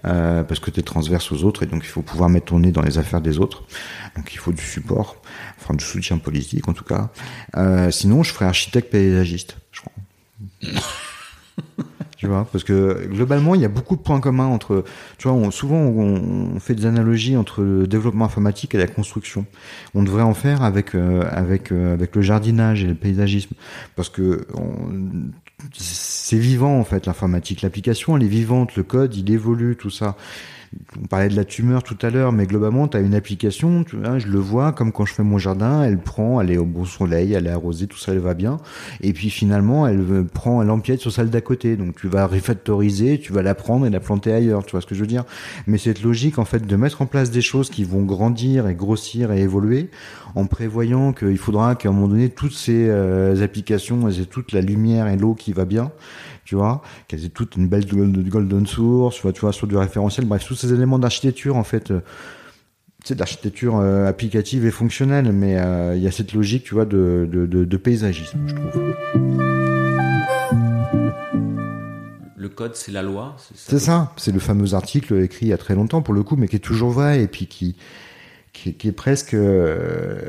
euh, 0.05 0.45
parce 0.45 0.61
que 0.61 0.71
tu 0.71 0.79
es 0.79 0.85
transverse 0.85 1.33
aux 1.33 1.43
autres 1.43 1.65
et 1.65 1.67
donc 1.67 1.83
il 1.83 1.89
faut 1.89 2.03
pouvoir 2.03 2.29
mettre 2.29 2.47
ton 2.47 2.61
nez 2.61 2.71
dans 2.71 2.83
les 2.83 2.99
affaires 2.99 3.21
des 3.21 3.41
autres. 3.41 3.65
Donc 4.17 4.33
il 4.33 4.39
faut 4.39 4.53
du 4.53 4.63
support, 4.63 5.17
enfin 5.59 5.75
du 5.75 5.85
soutien 5.85 6.19
politique 6.19 6.69
en 6.69 6.75
tout 6.75 6.85
cas. 6.85 7.11
Euh, 7.57 7.91
sinon, 7.91 8.23
je 8.23 8.33
ferais 8.33 8.45
architecte 8.45 8.93
paysagiste, 8.93 9.57
je 9.73 9.81
crois. 9.81 9.93
Tu 12.19 12.27
vois, 12.27 12.49
parce 12.51 12.65
que 12.65 13.07
globalement, 13.07 13.55
il 13.55 13.61
y 13.61 13.65
a 13.65 13.69
beaucoup 13.69 13.95
de 13.95 14.01
points 14.01 14.19
communs 14.19 14.47
entre. 14.47 14.85
Tu 15.19 15.29
vois, 15.29 15.53
souvent 15.53 15.77
on, 15.77 16.59
fait 16.59 16.75
des 16.75 16.85
analogies 16.85 17.37
entre 17.37 17.63
le 17.63 17.87
développement 17.87 18.25
informatique 18.25 18.75
et 18.75 18.79
la 18.79 18.89
construction. 18.89 19.47
On 19.95 20.03
devrait 20.03 20.25
en 20.25 20.35
faire 20.35 20.63
avec 20.65 20.97
euh, 20.97 21.23
avec 21.31 21.71
euh, 21.71 21.95
avec 21.95 22.17
le 22.17 22.23
jardinage 22.23 22.83
et 22.83 22.89
le 22.89 22.97
paysagisme, 22.97 23.55
parce 23.95 24.09
que 24.09 24.49
c'est 25.75 26.39
vivant 26.39 26.77
en 26.81 26.85
fait 26.85 27.07
l'informatique. 27.07 27.63
L'application, 27.63 28.17
elle 28.17 28.25
est 28.25 28.27
vivante, 28.27 28.75
le 28.75 28.83
code, 28.83 29.15
il 29.15 29.31
évolue, 29.31 29.77
tout 29.77 29.91
ça. 29.91 30.17
On 31.03 31.07
parlait 31.07 31.29
de 31.29 31.37
la 31.37 31.45
tumeur 31.45 31.83
tout 31.83 31.97
à 32.03 32.11
l'heure, 32.11 32.33
mais 32.33 32.47
globalement, 32.47 32.89
tu 32.89 32.97
as 32.97 33.01
une 33.01 33.15
application, 33.15 33.85
tu 33.85 33.97
vois, 33.97 34.19
je 34.19 34.27
le 34.27 34.39
vois, 34.39 34.73
comme 34.73 34.93
quand 34.93 35.07
je 35.07 35.15
fais 35.15 35.23
mon 35.23 35.39
jardin, 35.39 35.83
elle 35.83 35.99
prend, 35.99 36.41
elle 36.41 36.51
est 36.51 36.59
au 36.59 36.65
bon 36.65 36.85
soleil, 36.85 37.33
elle 37.33 37.47
est 37.47 37.51
arrosée, 37.51 37.87
tout 37.87 37.97
ça, 37.99 38.13
elle 38.13 38.19
va 38.19 38.35
bien. 38.35 38.59
Et 39.01 39.13
puis 39.13 39.31
finalement, 39.31 39.87
elle 39.87 40.25
prend, 40.25 40.63
elle 40.63 40.71
empiète 40.71 41.01
sur 41.01 41.13
celle 41.13 41.31
d'à 41.31 41.41
côté. 41.41 41.77
Donc 41.77 41.97
tu 41.97 42.09
vas 42.09 42.27
refactoriser, 42.27 43.19
tu 43.19 43.33
vas 43.33 43.43
la 43.43 43.55
prendre 43.55 43.87
et 43.87 43.91
la 43.91 44.01
planter 44.01 44.33
ailleurs, 44.33 44.65
tu 44.65 44.73
vois 44.73 44.81
ce 44.81 44.87
que 44.87 44.95
je 44.95 45.01
veux 45.01 45.07
dire 45.07 45.25
Mais 45.67 45.79
cette 45.79 46.03
logique, 46.03 46.39
en 46.39 46.45
fait, 46.45 46.67
de 46.67 46.77
mettre 46.77 47.03
en 47.03 47.07
place 47.07 47.31
des 47.31 47.43
choses 47.43 47.71
qui 47.71 47.85
vont 47.85 48.03
grandir 48.03 48.69
et 48.69 48.75
grossir 48.75 49.33
et 49.33 49.41
évoluer, 49.41 49.91
en 50.35 50.47
prévoyant 50.47 51.13
qu'il 51.13 51.39
faudra 51.39 51.75
qu'à 51.75 51.89
un 51.89 51.93
moment 51.93 52.09
donné, 52.09 52.29
toutes 52.29 52.53
ces 52.53 52.89
euh, 52.89 53.43
applications, 53.43 54.09
aient 54.09 54.25
toute 54.25 54.53
la 54.53 54.61
lumière 54.61 55.09
et 55.09 55.17
l'eau 55.17 55.35
qui 55.35 55.53
va 55.53 55.65
bien, 55.65 55.91
tu 56.49 56.55
vois, 56.55 56.81
qu'elles 57.09 57.27
aient 57.27 57.29
toutes 57.29 57.57
une 57.57 57.69
belle 57.69 57.85
golden 57.85 58.67
source, 58.67 59.17
tu 59.17 59.21
vois, 59.21 59.35
tu 59.35 59.43
vois, 59.43 59.53
sur 59.53 59.67
du 59.67 59.77
référentiel, 59.77 60.25
bref, 60.25 60.47
tous 60.47 60.55
ces 60.55 60.73
éléments 60.73 60.99
d'architecture, 60.99 61.57
en 61.57 61.63
fait, 61.63 61.91
euh, 61.91 62.01
c'est 63.05 63.13
de 63.13 63.19
l'architecture 63.19 63.77
euh, 63.77 64.09
applicative 64.09 64.65
et 64.65 64.71
fonctionnelle, 64.71 65.31
mais 65.31 65.59
euh, 65.59 65.95
il 65.95 66.03
y 66.03 66.07
a 66.07 66.11
cette 66.11 66.33
logique, 66.33 66.65
tu 66.65 66.73
vois, 66.73 66.87
de, 66.87 67.29
de, 67.31 67.45
de, 67.45 67.67
de 67.67 67.77
paysagisme, 67.77 68.39
je 68.47 68.55
trouve. 68.55 68.95
Le 72.35 72.49
code, 72.49 72.75
c'est 72.75 72.93
la 72.93 73.03
loi. 73.03 73.37
C'est 73.55 73.79
ça, 73.79 74.15
c'est 74.17 74.33
le 74.33 74.41
fameux 74.41 74.73
article 74.73 75.21
écrit 75.21 75.45
il 75.45 75.49
y 75.51 75.53
a 75.53 75.59
très 75.59 75.75
longtemps 75.75 76.01
pour 76.01 76.15
le 76.15 76.23
coup, 76.23 76.37
mais 76.37 76.49
qui 76.49 76.57
est 76.57 76.61
toujours 76.61 76.93
vrai 76.93 77.23
et 77.23 77.27
puis 77.27 77.47
qui 77.47 77.77
qui, 78.53 78.75
qui 78.75 78.89
est 78.89 78.93
presque, 78.93 79.35
euh, 79.35 80.21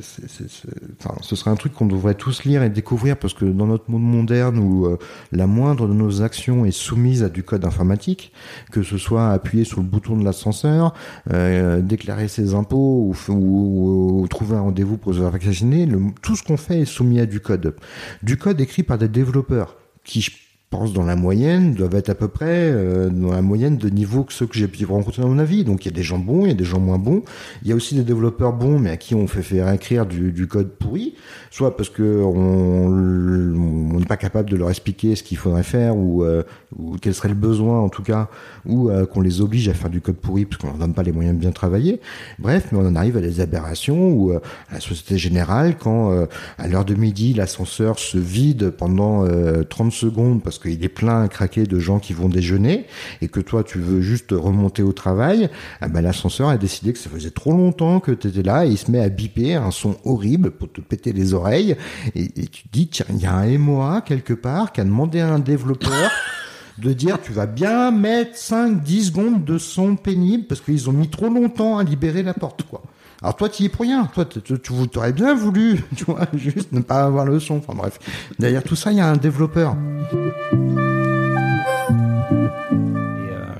c'est- 0.00 0.28
c'est- 0.28 0.48
c'est- 0.50 0.68
enfin, 0.98 1.14
ce 1.22 1.36
serait 1.36 1.50
un 1.50 1.56
truc 1.56 1.72
qu'on 1.72 1.86
devrait 1.86 2.14
tous 2.14 2.44
lire 2.44 2.62
et 2.62 2.70
découvrir 2.70 3.16
parce 3.16 3.32
que 3.34 3.44
dans 3.44 3.66
notre 3.66 3.90
monde 3.90 4.02
moderne 4.02 4.58
où 4.58 4.86
euh, 4.86 4.98
la 5.32 5.46
moindre 5.46 5.86
de 5.88 5.92
nos 5.92 6.22
actions 6.22 6.64
est 6.64 6.70
soumise 6.70 7.22
à 7.22 7.28
du 7.28 7.42
code 7.42 7.64
informatique, 7.64 8.32
que 8.72 8.82
ce 8.82 8.98
soit 8.98 9.30
appuyer 9.30 9.64
sur 9.64 9.80
le 9.80 9.86
bouton 9.86 10.16
de 10.16 10.24
l'ascenseur, 10.24 10.94
euh, 11.32 11.80
déclarer 11.80 12.28
ses 12.28 12.54
impôts 12.54 13.12
ou, 13.28 13.32
ou- 13.32 14.20
ou 14.22 14.28
trouver 14.28 14.56
un 14.56 14.60
rendez-vous 14.62 14.96
pour 14.96 15.14
se 15.14 15.20
faire 15.20 15.30
vacciner, 15.30 15.86
le- 15.86 16.00
tout 16.22 16.36
ce 16.36 16.42
qu'on 16.42 16.56
fait 16.56 16.80
est 16.80 16.84
soumis 16.84 17.20
à 17.20 17.26
du 17.26 17.40
code, 17.40 17.74
du 18.22 18.36
code 18.36 18.60
écrit 18.60 18.82
par 18.82 18.98
des 18.98 19.08
développeurs 19.08 19.76
qui 20.04 20.26
pense 20.70 20.92
dans 20.92 21.04
la 21.04 21.16
moyenne 21.16 21.74
doivent 21.74 21.96
être 21.96 22.10
à 22.10 22.14
peu 22.14 22.28
près 22.28 22.46
euh, 22.46 23.10
dans 23.10 23.32
la 23.32 23.42
moyenne 23.42 23.76
de 23.76 23.88
niveau 23.88 24.22
que 24.22 24.32
ceux 24.32 24.46
que 24.46 24.56
j'ai 24.56 24.68
pu 24.68 24.84
rencontrer 24.84 25.22
dans 25.22 25.28
ma 25.28 25.44
vie. 25.44 25.64
Donc 25.64 25.84
il 25.84 25.90
y 25.90 25.92
a 25.92 25.96
des 25.96 26.04
gens 26.04 26.18
bons, 26.18 26.46
il 26.46 26.48
y 26.48 26.52
a 26.52 26.54
des 26.54 26.64
gens 26.64 26.78
moins 26.78 26.98
bons. 26.98 27.22
Il 27.62 27.68
y 27.68 27.72
a 27.72 27.74
aussi 27.74 27.96
des 27.96 28.04
développeurs 28.04 28.52
bons, 28.52 28.78
mais 28.78 28.90
à 28.90 28.96
qui 28.96 29.16
on 29.16 29.26
fait 29.26 29.42
faire 29.42 29.70
écrire 29.72 30.06
du, 30.06 30.30
du 30.30 30.46
code 30.46 30.70
pourri, 30.70 31.14
soit 31.50 31.76
parce 31.76 31.90
que 31.90 32.22
on 32.22 33.98
n'est 33.98 34.06
pas 34.06 34.16
capable 34.16 34.48
de 34.48 34.56
leur 34.56 34.70
expliquer 34.70 35.16
ce 35.16 35.24
qu'il 35.24 35.36
faudrait 35.36 35.64
faire 35.64 35.96
ou, 35.96 36.24
euh, 36.24 36.44
ou 36.78 36.96
quel 37.00 37.14
serait 37.14 37.28
le 37.28 37.34
besoin 37.34 37.80
en 37.80 37.88
tout 37.88 38.02
cas, 38.02 38.28
ou 38.64 38.90
euh, 38.90 39.06
qu'on 39.06 39.20
les 39.20 39.40
oblige 39.40 39.68
à 39.68 39.74
faire 39.74 39.90
du 39.90 40.00
code 40.00 40.16
pourri 40.16 40.44
parce 40.44 40.62
qu'on 40.62 40.68
leur 40.68 40.78
donne 40.78 40.94
pas 40.94 41.02
les 41.02 41.12
moyens 41.12 41.34
de 41.34 41.40
bien 41.40 41.50
travailler. 41.50 42.00
Bref, 42.38 42.68
mais 42.70 42.78
on 42.78 42.86
en 42.86 42.94
arrive 42.94 43.16
à 43.16 43.20
des 43.20 43.40
aberrations 43.40 44.10
où 44.12 44.32
euh, 44.32 44.40
à 44.70 44.74
la 44.74 44.80
Société 44.80 45.18
Générale, 45.18 45.76
quand 45.76 46.12
euh, 46.12 46.26
à 46.58 46.68
l'heure 46.68 46.84
de 46.84 46.94
midi 46.94 47.34
l'ascenseur 47.34 47.98
se 47.98 48.18
vide 48.18 48.70
pendant 48.70 49.26
euh, 49.26 49.64
30 49.64 49.92
secondes 49.92 50.42
parce 50.42 50.59
qu'il 50.60 50.84
est 50.84 50.88
plein 50.88 51.22
à 51.22 51.28
craquer 51.28 51.64
de 51.64 51.78
gens 51.78 51.98
qui 51.98 52.12
vont 52.12 52.28
déjeuner 52.28 52.86
et 53.20 53.28
que 53.28 53.40
toi 53.40 53.64
tu 53.64 53.78
veux 53.78 54.00
juste 54.00 54.32
remonter 54.32 54.82
au 54.82 54.92
travail, 54.92 55.50
ah 55.80 55.88
ben, 55.88 56.00
l'ascenseur 56.00 56.48
a 56.48 56.56
décidé 56.56 56.92
que 56.92 56.98
ça 56.98 57.10
faisait 57.10 57.30
trop 57.30 57.52
longtemps 57.52 58.00
que 58.00 58.12
tu 58.12 58.28
étais 58.28 58.42
là 58.42 58.66
et 58.66 58.70
il 58.70 58.78
se 58.78 58.90
met 58.90 59.00
à 59.00 59.08
biper 59.08 59.54
un 59.54 59.70
son 59.70 59.96
horrible 60.04 60.50
pour 60.50 60.70
te 60.70 60.80
péter 60.80 61.12
les 61.12 61.34
oreilles 61.34 61.76
et, 62.14 62.24
et 62.24 62.46
tu 62.46 62.64
te 62.64 62.68
dis 62.72 62.88
tiens 62.88 63.06
il 63.10 63.20
y 63.20 63.26
a 63.26 63.34
un 63.34 63.58
MOA 63.58 64.02
quelque 64.02 64.34
part 64.34 64.72
qui 64.72 64.80
a 64.80 64.84
demandé 64.84 65.20
à 65.20 65.32
un 65.32 65.38
développeur 65.38 66.10
de 66.78 66.92
dire 66.92 67.20
tu 67.20 67.32
vas 67.32 67.46
bien 67.46 67.90
mettre 67.90 68.36
5-10 68.36 69.04
secondes 69.04 69.44
de 69.44 69.58
son 69.58 69.96
pénible 69.96 70.44
parce 70.46 70.60
qu'ils 70.60 70.88
ont 70.88 70.92
mis 70.92 71.08
trop 71.08 71.28
longtemps 71.28 71.78
à 71.78 71.84
libérer 71.84 72.22
la 72.22 72.34
porte 72.34 72.62
quoi. 72.62 72.82
Alors 73.22 73.36
toi, 73.36 73.50
tu 73.50 73.62
y 73.62 73.66
es 73.66 73.68
pour 73.68 73.82
rien. 73.82 74.06
Toi, 74.06 74.24
tu, 74.24 74.54
aurais 74.96 75.12
bien 75.12 75.34
voulu, 75.34 75.84
tu 75.96 76.04
vois, 76.04 76.26
juste 76.34 76.72
ne 76.72 76.80
pas 76.80 77.04
avoir 77.04 77.26
le 77.26 77.38
son. 77.38 77.56
Enfin 77.56 77.74
bref. 77.74 77.98
Derrière 78.38 78.62
tout 78.62 78.76
ça, 78.76 78.92
il 78.92 78.98
y 78.98 79.00
a 79.00 79.06
un 79.06 79.16
développeur. 79.16 79.76
Euh, 80.14 80.36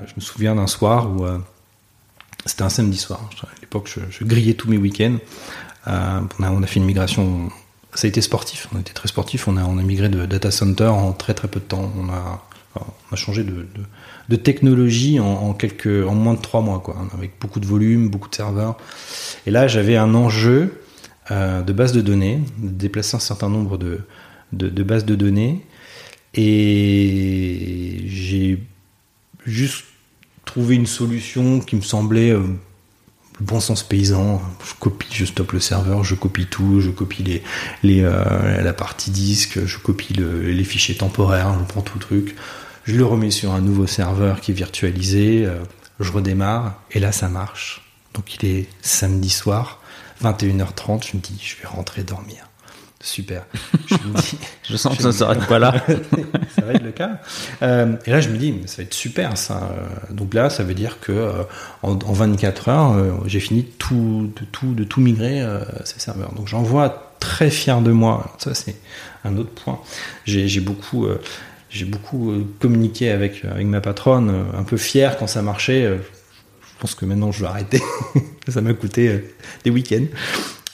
je 0.07 0.13
me 0.15 0.21
souviens 0.21 0.55
d'un 0.55 0.67
soir 0.67 1.11
où 1.11 1.25
euh, 1.25 1.37
c'était 2.45 2.63
un 2.63 2.69
samedi 2.69 2.97
soir. 2.97 3.29
À 3.43 3.47
l'époque, 3.61 3.87
je, 4.09 4.23
grillais 4.23 4.55
tous 4.55 4.69
mes 4.69 4.77
week-ends. 4.77 5.17
Euh, 5.87 6.21
on, 6.39 6.43
a, 6.43 6.63
a 6.63 6.67
fait 6.67 6.79
une 6.79 6.85
migration. 6.85 7.49
Ça 7.93 8.07
a 8.07 8.09
été 8.09 8.21
sportif. 8.21 8.67
On 8.73 8.79
était 8.79 8.93
très 8.93 9.09
sportif. 9.09 9.47
On 9.47 9.57
a, 9.57 9.63
a 9.63 9.67
migré 9.67 10.09
de 10.09 10.25
data 10.25 10.49
center 10.49 10.87
en 10.87 11.13
très 11.13 11.35
très 11.35 11.47
peu 11.47 11.59
de 11.59 11.65
temps. 11.65 11.91
A, 12.11 12.41
on 12.75 13.13
a 13.13 13.15
changé 13.15 13.43
de, 13.43 13.67
de, 14.29 14.35
technologie 14.35 15.19
en, 15.19 15.53
quelques, 15.53 16.07
en 16.07 16.15
moins 16.15 16.33
de 16.33 16.41
trois 16.41 16.61
mois, 16.61 16.79
quoi, 16.79 16.95
avec 17.13 17.31
beaucoup 17.39 17.59
de 17.59 17.65
volume, 17.65 18.09
beaucoup 18.09 18.29
de 18.29 18.35
serveurs. 18.35 18.77
Et 19.45 19.51
là, 19.51 19.67
j'avais 19.67 19.97
un 19.97 20.15
enjeu 20.15 20.81
euh, 21.31 21.61
de 21.61 21.73
base 21.73 21.91
de 21.91 22.01
données, 22.01 22.39
de 22.57 22.69
déplacer 22.69 23.15
un 23.15 23.19
certain 23.19 23.49
nombre 23.49 23.77
de, 23.77 23.99
de, 24.53 24.83
bases 24.83 25.05
de 25.05 25.15
données. 25.15 25.65
Et 26.33 28.03
j'ai 28.05 28.63
juste 29.45 29.85
trouvé 30.45 30.75
une 30.75 30.87
solution 30.87 31.59
qui 31.59 31.75
me 31.75 31.81
semblait 31.81 32.31
euh, 32.31 32.41
bon 33.41 33.59
sens 33.59 33.83
paysan. 33.83 34.41
Je 34.65 34.73
copie, 34.79 35.07
je 35.11 35.25
stoppe 35.25 35.51
le 35.51 35.59
serveur, 35.59 36.03
je 36.03 36.15
copie 36.15 36.45
tout, 36.45 36.79
je 36.79 36.89
copie 36.89 37.23
les, 37.23 37.43
les, 37.83 38.01
euh, 38.01 38.61
la 38.61 38.73
partie 38.73 39.11
disque, 39.11 39.65
je 39.65 39.77
copie 39.77 40.13
le, 40.13 40.41
les 40.41 40.63
fichiers 40.63 40.95
temporaires, 40.95 41.53
je 41.59 41.65
prends 41.65 41.81
tout 41.81 41.97
le 41.97 42.01
truc, 42.01 42.35
je 42.83 42.95
le 42.95 43.05
remets 43.05 43.31
sur 43.31 43.53
un 43.53 43.61
nouveau 43.61 43.87
serveur 43.87 44.41
qui 44.41 44.51
est 44.51 44.55
virtualisé, 44.55 45.45
euh, 45.45 45.59
je 45.99 46.11
redémarre, 46.11 46.81
et 46.91 46.99
là 46.99 47.11
ça 47.11 47.29
marche. 47.29 47.81
Donc 48.13 48.35
il 48.35 48.49
est 48.49 48.67
samedi 48.81 49.29
soir, 49.29 49.81
21h30, 50.23 51.07
je 51.11 51.17
me 51.17 51.21
dis 51.21 51.39
je 51.41 51.61
vais 51.61 51.67
rentrer 51.67 52.03
dormir. 52.03 52.47
super. 53.01 53.45
Je, 53.87 53.95
me 53.95 54.21
dis, 54.21 54.37
Je 54.63 54.77
sens 54.77 54.95
que 54.95 55.03
ça 55.03 55.11
s'arrête 55.11 55.47
pas 55.47 55.59
là. 55.59 55.73
ça 56.55 56.65
va 56.65 56.73
être 56.73 56.83
le 56.83 56.91
cas. 56.91 57.19
Euh, 57.61 57.95
et 58.05 58.11
là, 58.11 58.21
je 58.21 58.29
me 58.29 58.37
dis, 58.37 58.51
mais 58.51 58.67
ça 58.67 58.77
va 58.77 58.83
être 58.83 58.93
super 58.93 59.37
ça. 59.37 59.69
Donc 60.09 60.33
là, 60.33 60.49
ça 60.49 60.63
veut 60.63 60.73
dire 60.73 60.99
que 60.99 61.11
euh, 61.11 61.43
en, 61.81 61.93
en 61.93 62.13
24 62.13 62.69
heures, 62.69 62.91
euh, 62.93 63.11
j'ai 63.25 63.39
fini 63.39 63.63
tout, 63.63 64.31
de 64.39 64.45
tout, 64.45 64.73
de 64.73 64.83
tout 64.83 65.01
migrer 65.01 65.43
ces 65.83 65.99
serveurs. 65.99 66.33
Donc 66.33 66.47
j'envoie 66.47 67.13
très 67.19 67.49
fier 67.49 67.81
de 67.81 67.91
moi. 67.91 68.35
Ça, 68.37 68.53
c'est 68.53 68.75
un 69.23 69.37
autre 69.37 69.51
point. 69.51 69.79
J'ai 70.25 70.61
beaucoup, 70.61 71.07
j'ai 71.71 71.85
beaucoup 71.85 72.31
euh, 72.31 72.45
communiqué 72.59 73.09
avec 73.09 73.43
avec 73.45 73.65
ma 73.65 73.81
patronne, 73.81 74.29
euh, 74.29 74.59
un 74.59 74.63
peu 74.63 74.77
fier 74.77 75.17
quand 75.17 75.27
ça 75.27 75.41
marchait. 75.41 75.83
Euh, 75.85 75.97
Je 76.61 76.81
pense 76.81 76.95
que 76.95 77.05
maintenant, 77.05 77.31
je 77.31 77.41
vais 77.41 77.47
arrêter. 77.47 77.81
ça 78.47 78.59
m'a 78.61 78.73
coûté 78.73 79.07
euh, 79.07 79.19
des 79.63 79.69
week-ends. 79.71 80.05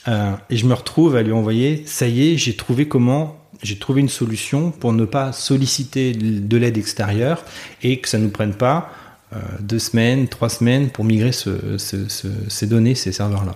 Euh, 0.08 0.32
et 0.50 0.56
je 0.56 0.64
me 0.66 0.72
retrouve 0.74 1.16
à 1.16 1.22
lui 1.22 1.32
envoyer, 1.32 1.82
ça 1.86 2.06
y 2.08 2.32
est, 2.32 2.36
j'ai 2.38 2.56
trouvé 2.56 2.88
comment, 2.88 3.36
j'ai 3.62 3.78
trouvé 3.78 4.00
une 4.00 4.08
solution 4.08 4.70
pour 4.70 4.92
ne 4.94 5.04
pas 5.04 5.32
solliciter 5.32 6.12
de 6.14 6.56
l'aide 6.56 6.78
extérieure 6.78 7.44
et 7.82 8.00
que 8.00 8.08
ça 8.08 8.16
ne 8.18 8.24
nous 8.24 8.30
prenne 8.30 8.54
pas 8.54 8.90
euh, 9.34 9.38
deux 9.60 9.78
semaines, 9.78 10.26
trois 10.26 10.48
semaines 10.48 10.88
pour 10.88 11.04
migrer 11.04 11.32
ce- 11.32 11.76
ce- 11.76 12.08
ce- 12.08 12.28
ces 12.48 12.66
données, 12.66 12.94
ces 12.94 13.12
serveurs-là. 13.12 13.54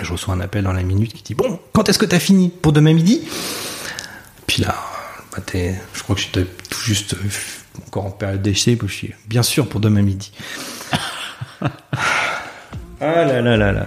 Je 0.00 0.10
reçois 0.10 0.32
un 0.32 0.40
appel 0.40 0.64
dans 0.64 0.72
la 0.72 0.82
minute 0.82 1.12
qui 1.12 1.22
dit 1.22 1.34
Bon, 1.34 1.60
quand 1.74 1.86
est-ce 1.90 1.98
que 1.98 2.06
tu 2.06 2.14
as 2.16 2.20
fini? 2.20 2.48
Pour 2.48 2.72
demain 2.72 2.94
midi? 2.94 3.20
Puis 4.46 4.62
là, 4.62 4.74
je 5.94 6.02
crois 6.02 6.14
que 6.14 6.20
j'étais 6.22 6.44
tout 6.44 6.80
juste 6.84 7.14
euh, 7.14 7.86
encore 7.86 8.06
en 8.06 8.10
période 8.10 8.42
d'essai, 8.42 8.76
je 8.76 9.14
bien 9.26 9.42
sûr 9.42 9.68
pour 9.68 9.80
demain 9.80 10.02
midi. 10.02 10.32
ah 11.62 11.68
là 13.00 13.40
là 13.40 13.56
là 13.56 13.72
là. 13.72 13.86